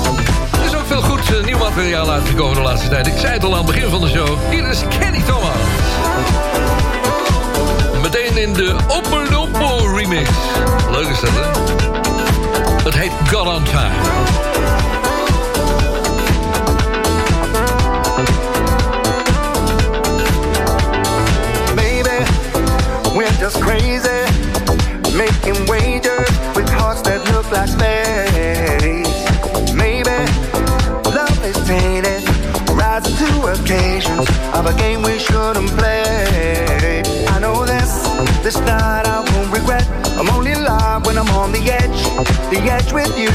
[0.53, 3.07] Er is ook veel goed eh, nieuw materiaal uitgekomen de laatste tijd.
[3.07, 4.39] Ik zei het al aan het begin van de show.
[4.51, 5.57] Hier is Kenny Thomas.
[8.03, 10.31] Meteen in de Opperdoppel remix.
[10.91, 11.51] Leuk is dat, hè?
[12.85, 15.00] Het heet God on Time.
[23.51, 24.21] Just crazy,
[25.17, 29.11] making wagers with hearts that look like space.
[29.75, 30.19] Maybe
[31.11, 32.23] love is tainted,
[32.71, 37.03] rising to occasions of a game we shouldn't play.
[37.29, 37.91] I know this,
[38.45, 39.87] this night I won't regret.
[40.19, 42.03] I'm only alive when I'm on the edge,
[42.55, 43.35] the edge with you,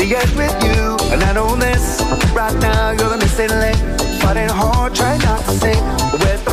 [0.00, 0.96] the edge with you.
[1.12, 2.00] And I know this,
[2.32, 3.78] right now you're the missing link.
[4.22, 6.43] Fighting hard, try not to sink.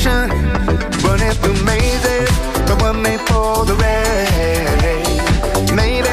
[0.00, 0.32] Impatient,
[1.04, 2.30] running through mazes,
[2.66, 5.72] but one made for the race.
[5.72, 6.08] Maybe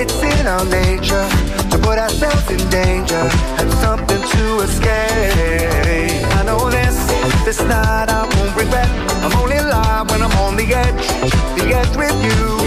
[0.00, 1.28] it's in our nature
[1.70, 3.28] to put ourselves in danger
[3.58, 6.24] and something to escape.
[6.38, 6.96] I know this,
[7.44, 8.88] this night I won't regret.
[9.22, 11.06] I'm only alive when I'm on the edge,
[11.58, 12.58] the edge with you,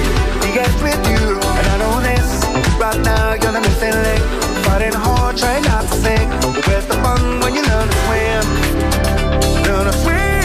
[0.46, 1.40] the edge with you.
[1.58, 2.44] And I know this,
[2.80, 4.24] right now you're the missing link.
[4.66, 6.30] Fighting hard, trying not to sink.
[6.68, 8.97] Where's the fun when you learn to swim?
[9.68, 10.37] When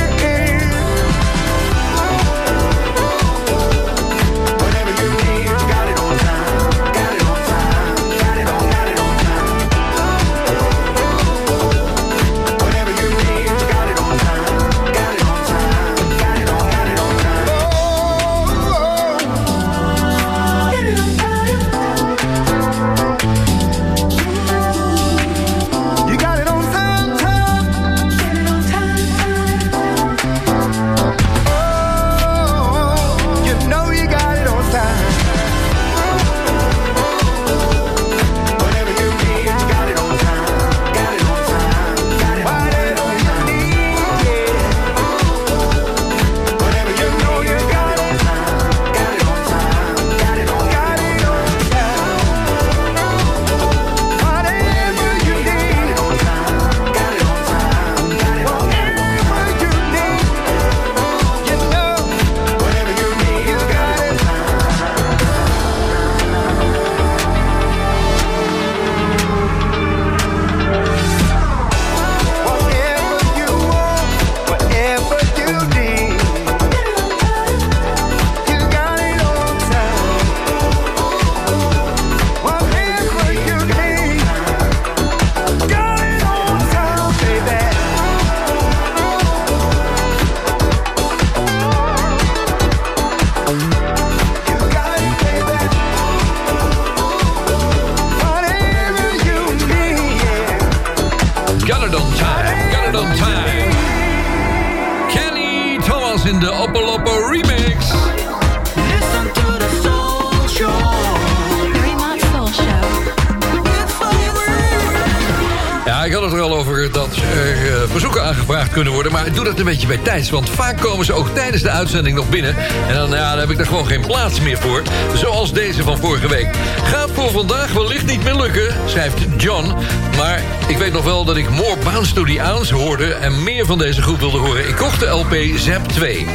[120.12, 122.56] Want vaak komen ze ook tijdens de uitzending nog binnen.
[122.88, 124.82] En dan, ja, dan heb ik er gewoon geen plaats meer voor.
[125.14, 126.48] Zoals deze van vorige week.
[126.84, 129.74] Gaat voor vandaag wellicht niet meer lukken, schrijft John.
[130.16, 133.12] Maar ik weet nog wel dat ik More Bounce to the hoorde...
[133.12, 134.68] en meer van deze groep wilde horen.
[134.68, 136.26] Ik kocht de LP Zap 2.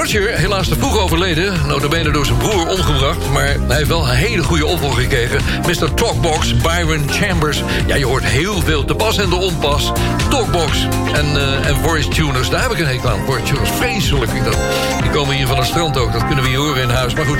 [0.00, 1.66] Roger, helaas te vroeg overleden.
[1.66, 3.30] Notabene door zijn broer omgebracht.
[3.32, 5.40] Maar hij heeft wel een hele goede opvolger gekregen.
[5.66, 5.94] Mr.
[5.94, 7.62] Talkbox, Byron Chambers.
[7.86, 9.92] Ja, je hoort heel veel te pas en de onpas.
[10.30, 12.50] Talkbox en, eh, en voice tuners.
[12.50, 13.24] Daar heb ik een hekel aan.
[13.26, 14.44] Voice tuners, vreselijk.
[14.44, 14.56] dat.
[15.02, 16.12] Die komen hier van het strand ook.
[16.12, 17.14] Dat kunnen we hier horen in huis.
[17.14, 17.38] Maar goed.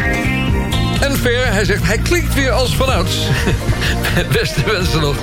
[1.01, 3.19] En Fair, hij zegt, hij klinkt weer als vanouds.
[4.41, 5.17] Beste wensen nog.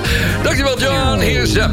[0.43, 1.19] Dankjewel, John.
[1.19, 1.71] Hier is Zap.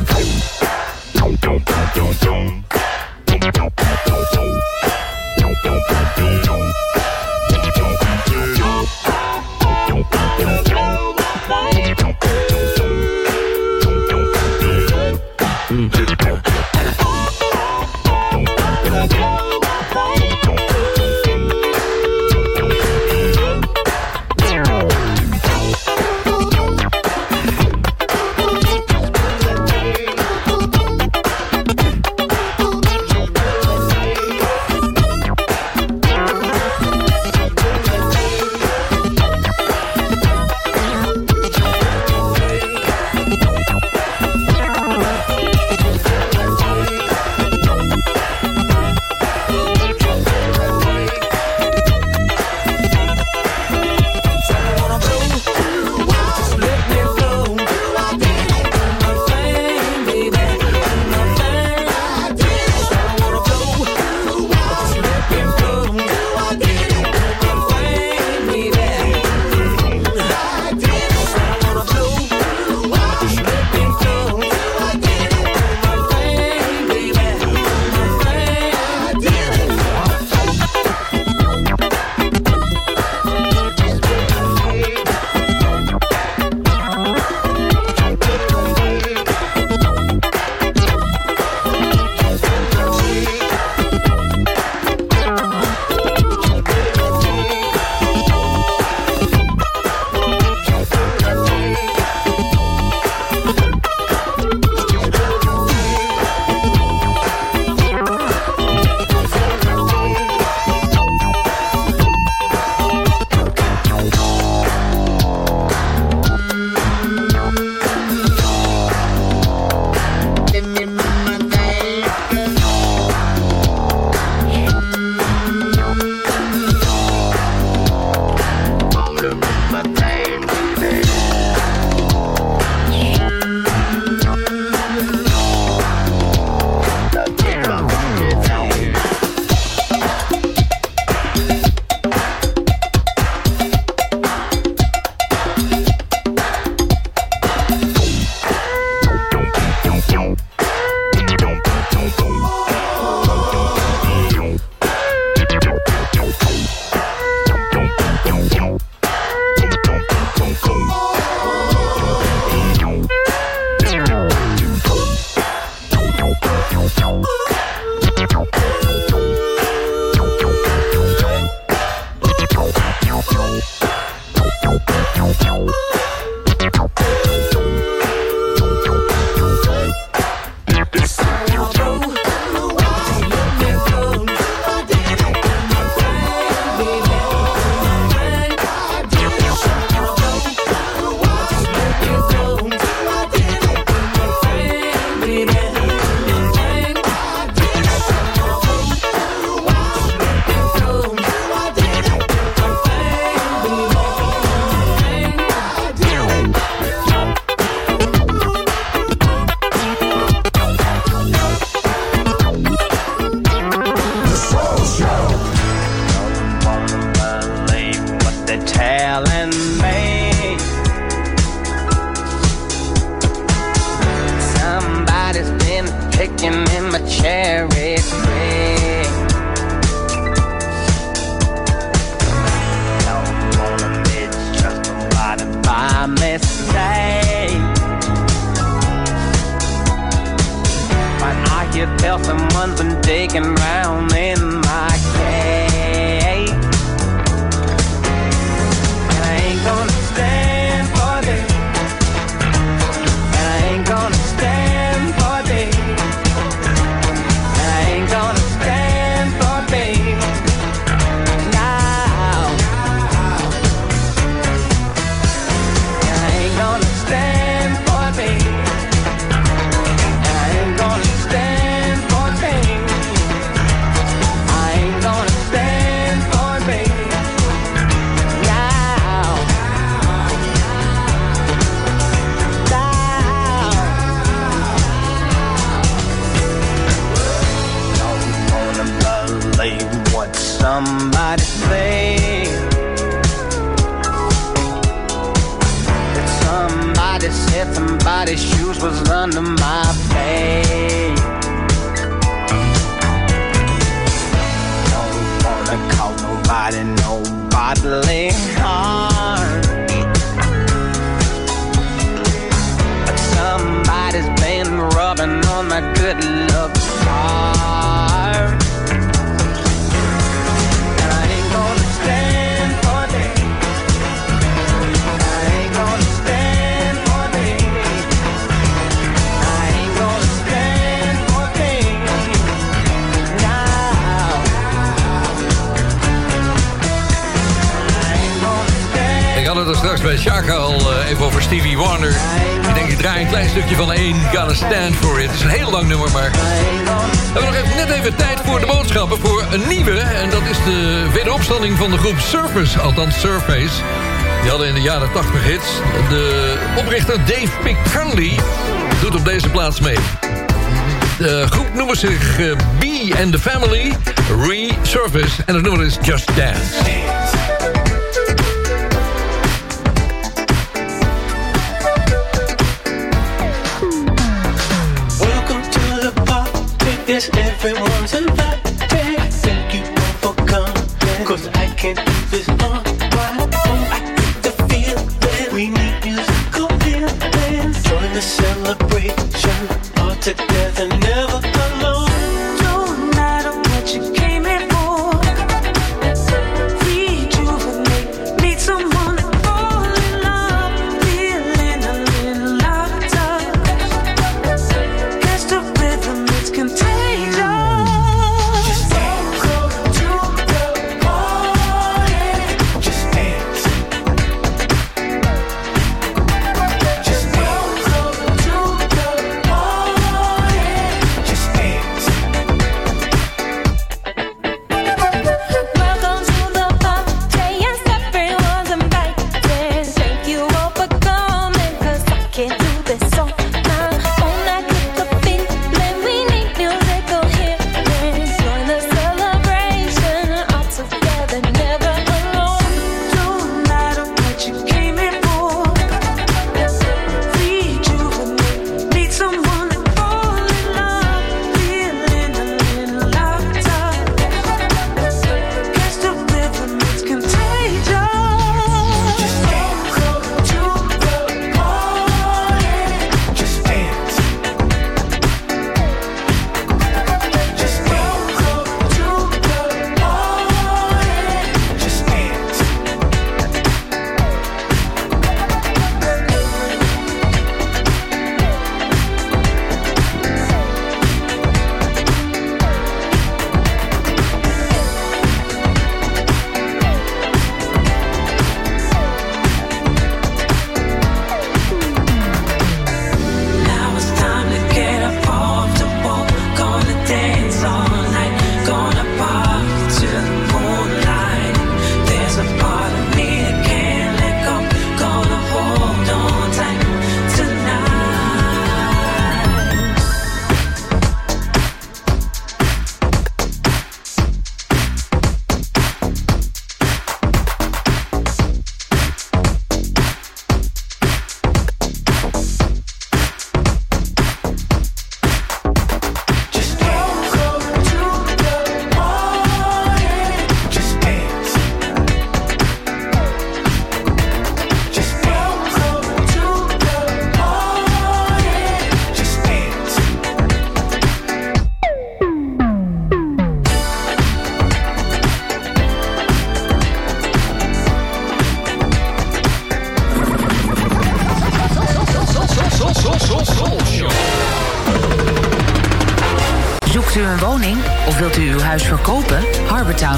[366.05, 366.84] Just Dance.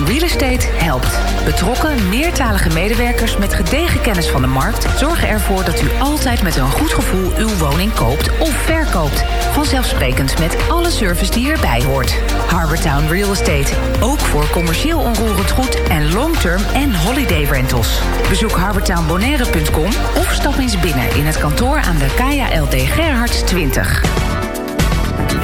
[0.06, 1.18] Real Estate helpt.
[1.44, 4.98] Betrokken, meertalige medewerkers met gedegen kennis van de markt...
[4.98, 9.24] zorgen ervoor dat u altijd met een goed gevoel uw woning koopt of verkoopt.
[9.52, 12.20] Vanzelfsprekend met alle service die erbij hoort.
[12.46, 13.74] Harbortown Real Estate.
[14.00, 18.00] Ook voor commercieel onroerend goed en long-term en holiday rentals.
[18.28, 24.25] Bezoek harbortownbonaire.com of stap eens binnen in het kantoor aan de Kaya LD Gerhards 20.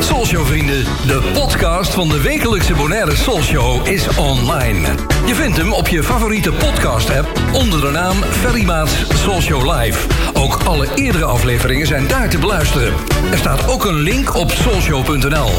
[0.03, 4.89] Soulshow vrienden, de podcast van de wekelijkse Bonaire Soulshow is online.
[5.27, 10.07] Je vindt hem op je favoriete podcast app onder de naam Ferry Maats Soulshow Live.
[10.33, 12.93] Ook alle eerdere afleveringen zijn daar te beluisteren.
[13.31, 15.51] Er staat ook een link op soulshow.nl.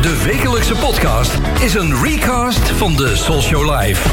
[0.00, 4.08] De wekelijkse podcast is een recast van de Soulshow Live.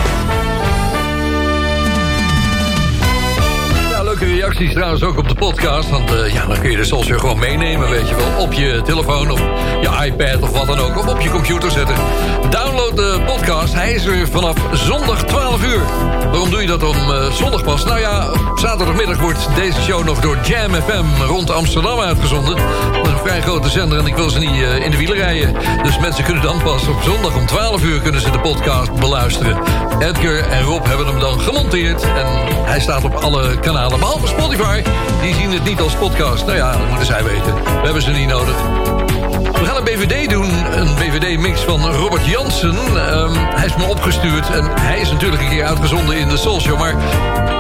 [4.45, 5.89] Reacties trouwens ook op de podcast.
[5.89, 8.43] Want eh, ja, dan kun je de Soulshow gewoon meenemen, weet je wel.
[8.43, 9.39] Op je telefoon of
[9.81, 10.97] je iPad of wat dan ook.
[10.97, 11.95] Of op je computer zetten.
[12.49, 13.73] Download de podcast.
[13.73, 15.81] Hij is er vanaf zondag 12 uur.
[16.31, 17.85] Waarom doe je dat om eh, zondag pas?
[17.85, 22.55] Nou ja, zaterdagmiddag wordt deze show nog door Jam FM rond Amsterdam uitgezonden.
[22.55, 25.17] Dat is een vrij grote zender en ik wil ze niet eh, in de wielen
[25.17, 25.55] rijden.
[25.83, 29.57] Dus mensen kunnen dan pas op zondag om 12 uur kunnen ze de podcast beluisteren.
[29.99, 32.03] Edgar en Rob hebben hem dan gemonteerd.
[32.03, 32.27] En
[32.65, 34.81] hij staat op alle kanalen, behalve Spotify.
[35.21, 36.45] Die zien het niet als podcast.
[36.45, 37.53] Nou ja, dat moeten zij weten.
[37.55, 38.55] We hebben ze niet nodig.
[39.59, 42.75] We gaan een BVD doen, een BVD-mix van Robert Jansen.
[42.75, 46.59] Ehm, hij is me opgestuurd en hij is natuurlijk een keer uitgezonden in de Soul
[46.59, 46.79] Show.
[46.79, 46.95] Maar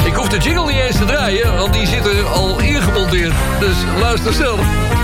[0.05, 3.33] ik hoef de jingle niet eens te draaien, want die zit er al ingemonteerd.
[3.59, 4.94] Dus luister zelf.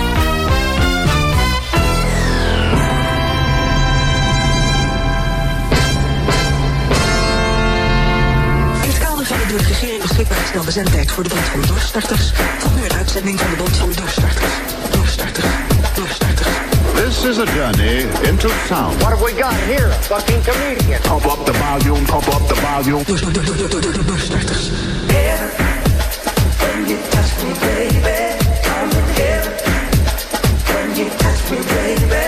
[10.02, 12.32] Beschikbaar gestelde zendtijd voor de Bond van Doorstarters...
[12.76, 14.54] nu een uitzending van de Bond van Doorstarters.
[14.92, 15.46] Doorstarters.
[15.96, 16.48] Doorstarters.
[16.96, 18.96] This is a journey into sound.
[19.02, 19.90] What have we got here?
[19.90, 21.02] A fucking comedian.
[21.02, 23.04] Pump up the volume, pump up the volume.
[23.04, 24.70] Doorstarters.
[26.62, 28.20] When you touch me, baby,
[28.76, 29.54] I'm in heaven.
[30.72, 32.21] When you touch me, baby,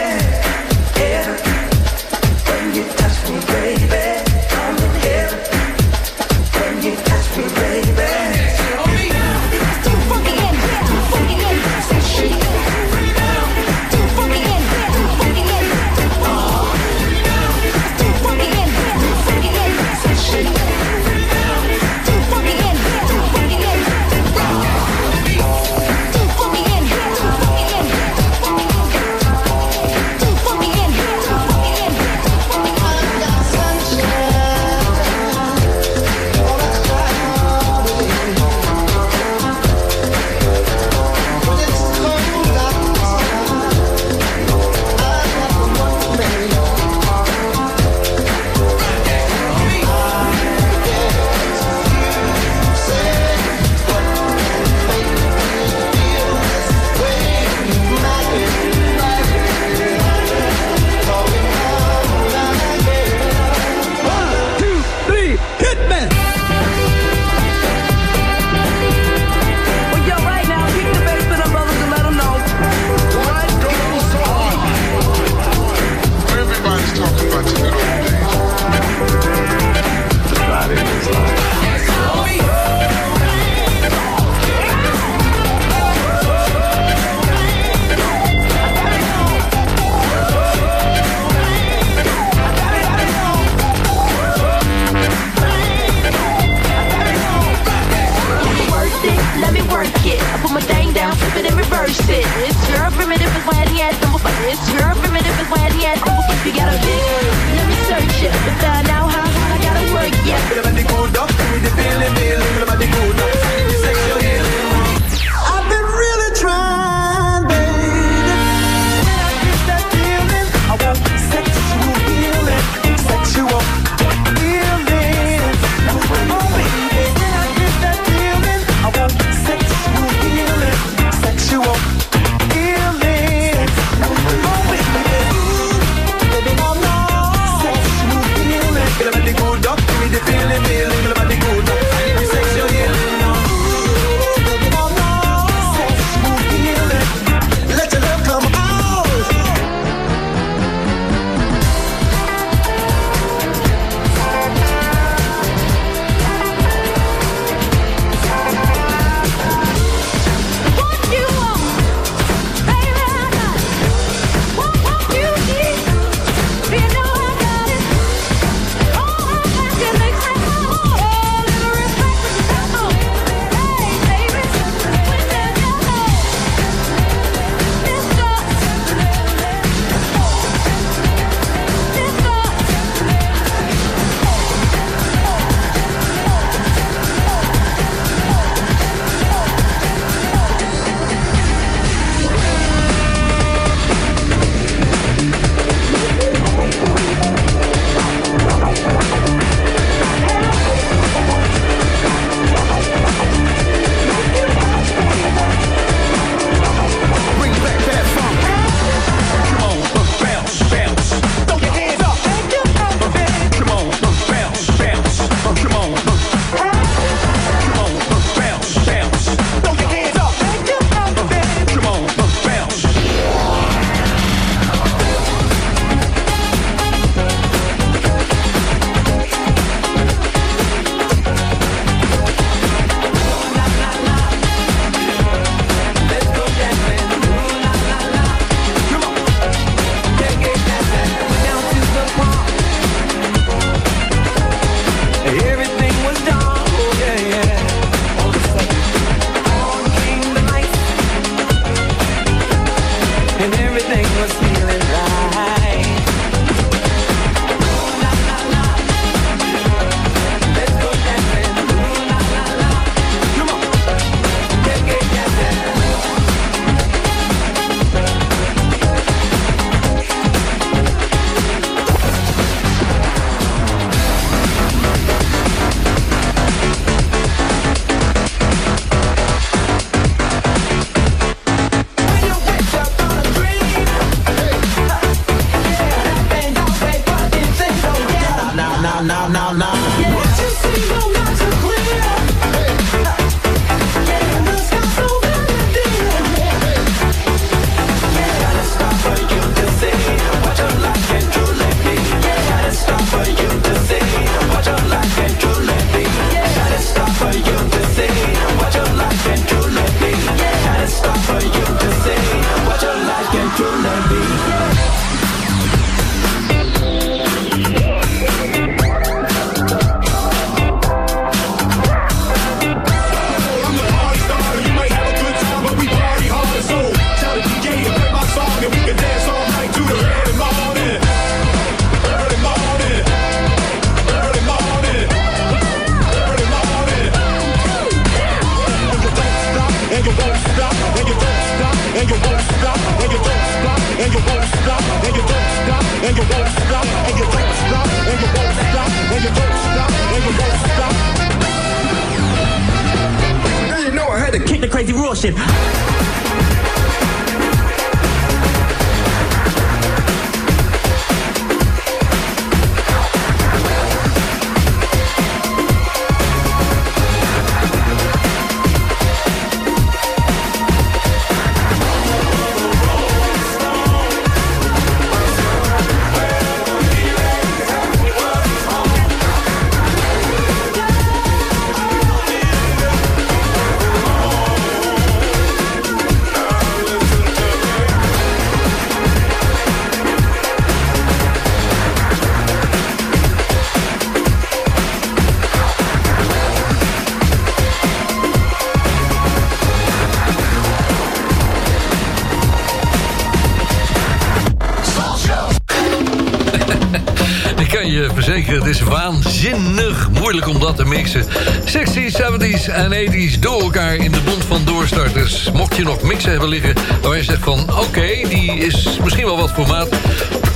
[408.16, 411.26] Het is waanzinnig moeilijk om dat te mixen.
[411.66, 415.52] 60s, 70s en 80s door elkaar in de bond van doorstarters.
[415.52, 417.60] Mocht je nog mixen hebben liggen waar je zegt van...
[417.60, 419.88] oké, die is misschien wel wat formaat...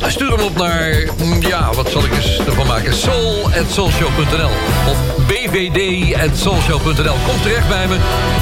[0.07, 2.93] Stuur hem op naar, mm, ja, wat zal ik eens ervan maken?
[2.93, 4.51] soul.soulshow.nl
[4.89, 7.15] of bvd.soulshow.nl.
[7.27, 7.95] Kom terecht bij me,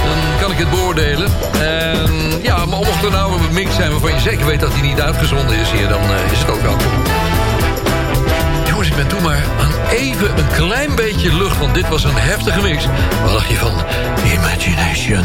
[0.05, 1.31] dan kan ik het beoordelen.
[1.61, 2.09] En
[2.41, 5.01] ja, maar mocht er nou een mix zijn waarvan je zeker weet dat hij niet
[5.01, 5.87] uitgezonden is hier...
[5.87, 7.04] dan eh, is het ook welkom.
[8.75, 11.59] Jongens, ik ben toe maar aan even een klein beetje lucht...
[11.59, 12.85] want dit was een heftige mix.
[13.23, 13.73] Wat dacht je van
[14.33, 15.23] Imagination?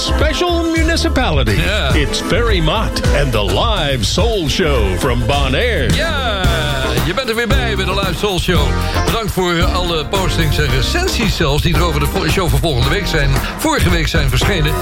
[0.00, 1.56] special municipality.
[1.56, 1.94] Yeah.
[1.94, 5.94] It's Ferry Mott and the Live Soul Show from Bonaire.
[5.94, 6.42] Ja,
[7.06, 8.68] je bent er weer bij bij de Live Soul Show.
[9.04, 11.62] Bedankt voor alle postings en recensies zelfs...
[11.62, 14.72] die er over de show van volgende week zijn, vorige week zijn verschenen.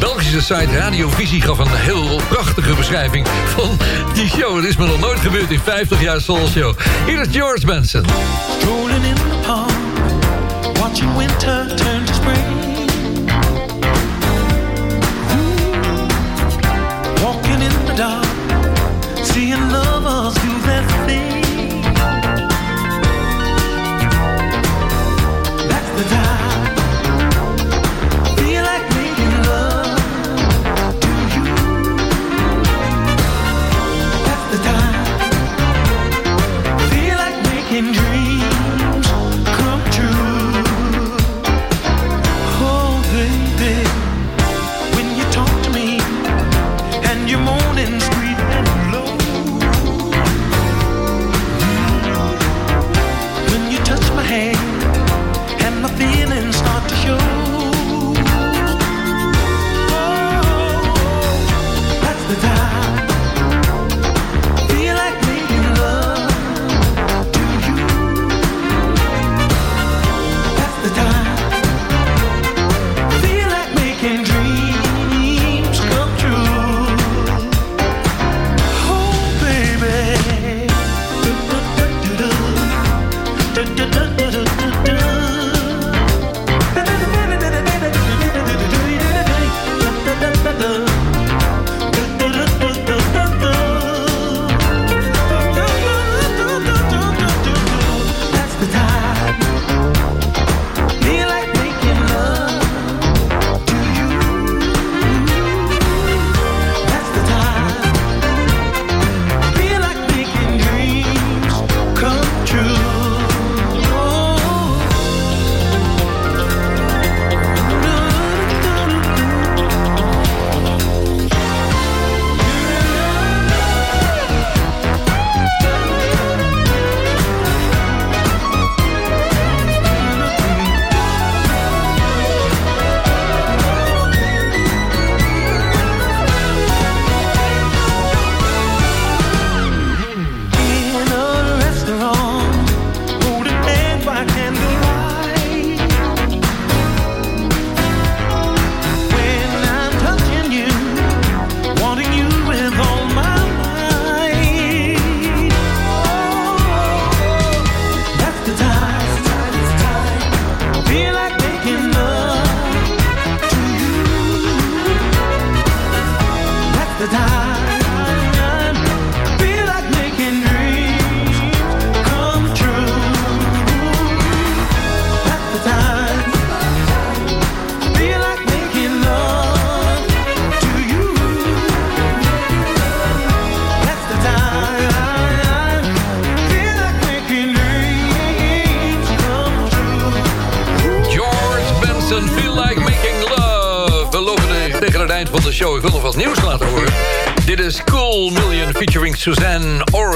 [0.00, 3.26] Belgische site Radiovisie gaf een heel prachtige beschrijving
[3.56, 3.78] van
[4.14, 4.56] die show.
[4.56, 6.74] Het is me nog nooit gebeurd in 50 jaar Soul Show.
[7.06, 8.04] Hier is George Benson.
[8.58, 12.75] Strolling in the park, watching winter turn to spring.
[19.36, 21.82] Seeing lovers do their thing.
[25.68, 26.35] That's the time.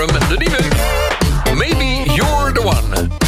[0.01, 0.59] Forum, nieuwe
[1.57, 3.20] Maybe You're the One.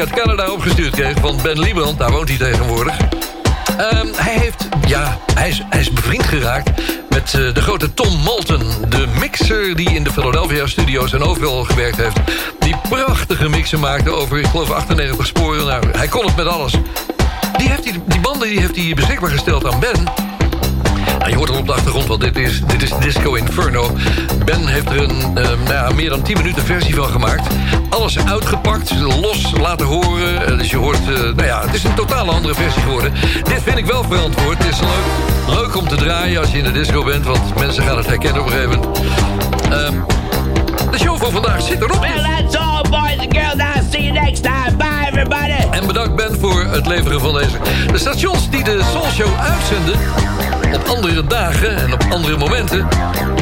[0.00, 1.98] Uit Canada opgestuurd kreeg van Ben Liebrand.
[1.98, 2.96] Daar woont hij tegenwoordig.
[3.76, 6.70] Ehm, hij, heeft, ja, hij, is, hij is bevriend geraakt
[7.08, 8.62] met eh, de grote Tom Malton.
[8.88, 12.16] De mixer die in de Philadelphia studios en overal gewerkt heeft.
[12.58, 15.66] Die prachtige mixen maakte over, ik geloof, 98 sporen.
[15.66, 16.72] Nou, hij kon het met alles.
[17.56, 20.04] Die, heeft die, banden die heeft hij beschikbaar gesteld aan Ben.
[21.18, 23.96] Nou, je hoort al op de achtergrond, want dit is, dit is Disco Inferno.
[24.44, 25.36] Ben heeft er een
[25.66, 27.48] ja, meer dan 10 minuten versie van gemaakt.
[27.90, 30.46] Alles uitgepakt, los laten horen.
[30.46, 33.12] Eh, dus je hoort, eh, nou ja, het is een totale andere versie geworden.
[33.42, 34.58] Dit vind ik wel verantwoord.
[34.58, 37.24] Het is leuk, leuk om te draaien als je in de disco bent...
[37.24, 38.98] want mensen gaan het herkennen op een gegeven moment.
[39.70, 39.94] Ehm,
[40.90, 42.00] de show van vandaag zit erop.
[42.00, 43.54] Well, that's all, boys and girls.
[43.54, 44.76] I'll see you next time.
[44.76, 45.68] Bye, everybody.
[45.70, 47.56] En bedankt Ben voor het leveren van deze.
[47.92, 49.98] De stations die de Soul Show uitzenden...
[50.74, 52.88] op andere dagen en op andere momenten...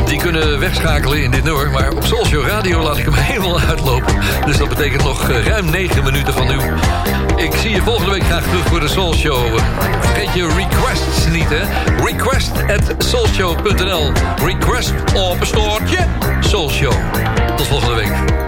[0.04, 1.70] die kunnen wegschakelen in dit nummer.
[1.70, 4.14] Maar op Soul Show Radio laat ik hem helemaal uitlopen.
[4.46, 6.56] Dus dat betekent nog eh, ruim 9 minuten van nu.
[7.36, 9.58] Ik zie je volgende week graag terug voor de Soul Show.
[10.00, 11.64] Vergeet je requests niet, hè?
[12.04, 14.12] Request at soulshow.nl
[14.44, 15.98] Request op een stoortje.
[16.40, 16.94] Soul Show.
[17.56, 18.47] Tot volgende week.